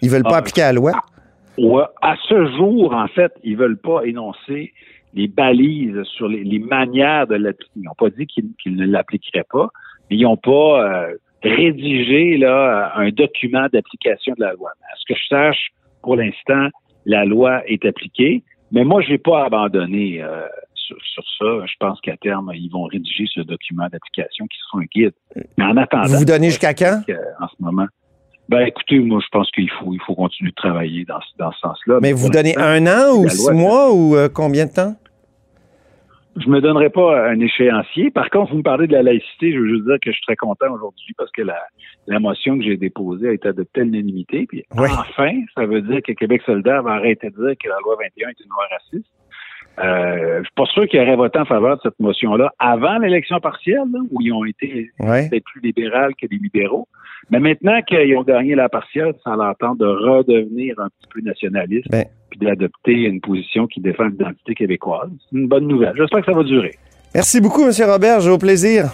Ils 0.00 0.10
veulent 0.10 0.22
pas 0.22 0.36
ah, 0.36 0.38
appliquer 0.38 0.60
la 0.60 0.72
loi? 0.72 0.92
À 2.00 2.14
ce 2.28 2.56
jour, 2.56 2.94
en 2.94 3.08
fait, 3.08 3.32
ils 3.42 3.56
veulent 3.56 3.78
pas 3.78 4.02
énoncer 4.04 4.72
les 5.14 5.26
balises 5.26 6.00
sur 6.04 6.28
les, 6.28 6.58
manières 6.60 7.26
de 7.26 7.34
l'appliquer. 7.34 7.72
Ils 7.76 7.82
n'ont 7.82 7.94
pas 7.98 8.10
dit 8.10 8.26
qu'ils 8.26 8.76
ne 8.76 8.86
l'appliqueraient 8.86 9.46
pas, 9.50 9.68
mais 10.08 10.16
ils 10.16 10.22
n'ont 10.22 10.36
pas 10.36 11.08
euh, 11.08 11.14
rédigé 11.42 12.36
là, 12.36 12.92
un 12.96 13.10
document 13.10 13.66
d'application 13.72 14.34
de 14.38 14.44
la 14.44 14.52
loi. 14.52 14.70
À 14.92 14.96
ce 14.96 15.12
que 15.12 15.18
je 15.18 15.26
sache, 15.28 15.68
pour 16.02 16.16
l'instant, 16.16 16.68
la 17.06 17.24
loi 17.24 17.62
est 17.66 17.84
appliquée, 17.84 18.42
mais 18.72 18.84
moi, 18.84 19.02
je 19.02 19.10
n'ai 19.10 19.18
pas 19.18 19.44
abandonné 19.44 20.22
euh, 20.22 20.46
sur, 20.74 20.96
ça. 21.38 21.66
Je 21.66 21.74
pense 21.80 22.00
qu'à 22.00 22.16
terme, 22.16 22.50
ils 22.54 22.70
vont 22.70 22.84
rédiger 22.84 23.24
ce 23.32 23.40
document 23.40 23.86
d'application 23.90 24.46
qui 24.46 24.58
sera 24.58 24.82
un 24.82 24.86
guide. 24.86 25.14
Mais 25.56 25.64
en 25.64 25.76
attendant. 25.76 26.06
Vous 26.06 26.18
vous 26.18 26.24
donnez 26.24 26.48
jusqu'à 26.48 26.74
quand? 26.74 27.02
En 27.40 27.48
ce 27.48 27.54
moment. 27.60 27.86
Ben, 28.48 28.60
écoutez, 28.66 28.98
moi, 28.98 29.20
je 29.22 29.28
pense 29.30 29.50
qu'il 29.50 29.70
faut, 29.70 29.92
il 29.92 30.00
faut 30.06 30.14
continuer 30.14 30.50
de 30.50 30.54
travailler 30.54 31.04
dans, 31.04 31.20
dans 31.38 31.52
ce 31.52 31.58
sens-là. 31.60 31.98
Mais, 32.00 32.12
vous 32.12 32.30
donnez 32.30 32.56
un 32.56 32.86
an 32.86 33.14
ou 33.14 33.28
six 33.28 33.52
mois 33.52 33.92
ou 33.92 34.16
euh, 34.16 34.28
combien 34.32 34.64
de 34.64 34.72
temps? 34.72 34.96
Je 36.40 36.48
me 36.48 36.60
donnerai 36.60 36.90
pas 36.90 37.28
un 37.28 37.40
échéancier. 37.40 38.10
Par 38.10 38.30
contre, 38.30 38.52
vous 38.52 38.58
me 38.58 38.62
parlez 38.62 38.86
de 38.86 38.92
la 38.92 39.02
laïcité, 39.02 39.52
je 39.52 39.58
veux 39.58 39.68
juste 39.68 39.84
dire 39.84 39.96
que 40.00 40.10
je 40.10 40.16
suis 40.16 40.26
très 40.26 40.36
content 40.36 40.72
aujourd'hui 40.72 41.14
parce 41.16 41.30
que 41.32 41.42
la, 41.42 41.58
la 42.06 42.18
motion 42.18 42.58
que 42.58 42.64
j'ai 42.64 42.76
déposée 42.76 43.28
a 43.28 43.32
été 43.32 43.48
adoptée 43.48 43.80
à 43.80 43.84
l'unanimité. 43.84 44.46
Puis 44.46 44.64
enfin, 44.70 45.32
ça 45.54 45.66
veut 45.66 45.82
dire 45.82 46.00
que 46.02 46.12
Québec 46.12 46.42
solidaire 46.44 46.82
va 46.82 46.92
arrêter 46.92 47.30
de 47.30 47.34
dire 47.34 47.56
que 47.62 47.68
la 47.68 47.76
loi 47.84 47.96
21 48.00 48.28
est 48.28 48.40
une 48.40 48.50
loi 48.50 48.64
raciste. 48.70 49.10
Euh, 49.80 50.38
je 50.38 50.44
suis 50.44 50.54
pas 50.56 50.66
sûr 50.66 50.88
qu'ils 50.88 51.00
auraient 51.00 51.16
voté 51.16 51.38
en 51.38 51.44
faveur 51.44 51.76
de 51.76 51.82
cette 51.82 52.00
motion-là 52.00 52.52
avant 52.58 52.98
l'élection 52.98 53.38
partielle, 53.38 53.84
où 54.10 54.20
ils 54.20 54.32
ont 54.32 54.44
été 54.44 54.90
peut-être 54.98 55.44
plus 55.44 55.60
libéraux 55.60 56.10
que 56.20 56.26
les 56.28 56.38
libéraux. 56.38 56.88
Mais 57.30 57.38
maintenant 57.38 57.80
qu'ils 57.82 58.16
ont 58.16 58.22
gagné 58.22 58.54
la 58.54 58.68
partielle, 58.68 59.14
ça 59.22 59.36
leur 59.36 59.56
tente 59.56 59.78
de 59.78 59.86
redevenir 59.86 60.74
un 60.80 60.88
petit 60.88 61.08
peu 61.12 61.20
nationaliste, 61.20 61.88
ben. 61.90 62.04
Puis 62.38 62.46
d'adopter 62.46 62.92
une 62.92 63.20
position 63.20 63.66
qui 63.66 63.80
défend 63.80 64.04
l'identité 64.04 64.54
québécoise. 64.54 65.10
C'est 65.30 65.38
une 65.38 65.48
bonne 65.48 65.66
nouvelle. 65.66 65.94
J'espère 65.96 66.20
que 66.20 66.26
ça 66.26 66.36
va 66.36 66.44
durer. 66.44 66.76
Merci 67.14 67.40
beaucoup, 67.40 67.64
M. 67.64 67.72
Robert. 67.86 68.26
Au 68.26 68.38
plaisir. 68.38 68.90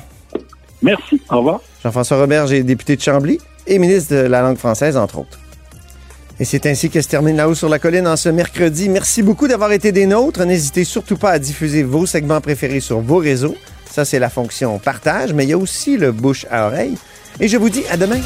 Merci. 0.82 1.20
Au 1.30 1.38
revoir. 1.38 1.60
Jean-François 1.82 2.20
Robert, 2.20 2.46
j'ai 2.46 2.62
député 2.62 2.96
de 2.96 3.00
Chambly 3.00 3.38
et 3.66 3.78
ministre 3.78 4.14
de 4.14 4.20
la 4.20 4.42
langue 4.42 4.58
française, 4.58 4.96
entre 4.96 5.18
autres. 5.18 5.38
Et 6.40 6.44
c'est 6.44 6.66
ainsi 6.66 6.90
que 6.90 7.00
se 7.00 7.08
termine 7.08 7.36
La 7.36 7.48
Haut 7.48 7.54
sur 7.54 7.68
la 7.68 7.78
Colline 7.78 8.08
en 8.08 8.16
ce 8.16 8.28
mercredi. 8.28 8.88
Merci 8.88 9.22
beaucoup 9.22 9.46
d'avoir 9.46 9.70
été 9.72 9.92
des 9.92 10.06
nôtres. 10.06 10.44
N'hésitez 10.44 10.84
surtout 10.84 11.16
pas 11.16 11.30
à 11.30 11.38
diffuser 11.38 11.84
vos 11.84 12.06
segments 12.06 12.40
préférés 12.40 12.80
sur 12.80 13.00
vos 13.00 13.18
réseaux. 13.18 13.54
Ça, 13.84 14.04
c'est 14.04 14.18
la 14.18 14.28
fonction 14.28 14.78
partage, 14.80 15.32
mais 15.32 15.44
il 15.44 15.50
y 15.50 15.52
a 15.52 15.58
aussi 15.58 15.96
le 15.96 16.10
bouche 16.10 16.46
à 16.50 16.66
oreille. 16.66 16.98
Et 17.40 17.46
je 17.46 17.56
vous 17.56 17.70
dis 17.70 17.84
à 17.90 17.96
demain. 17.96 18.20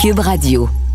Cube 0.00 0.20
Radio. 0.20 0.89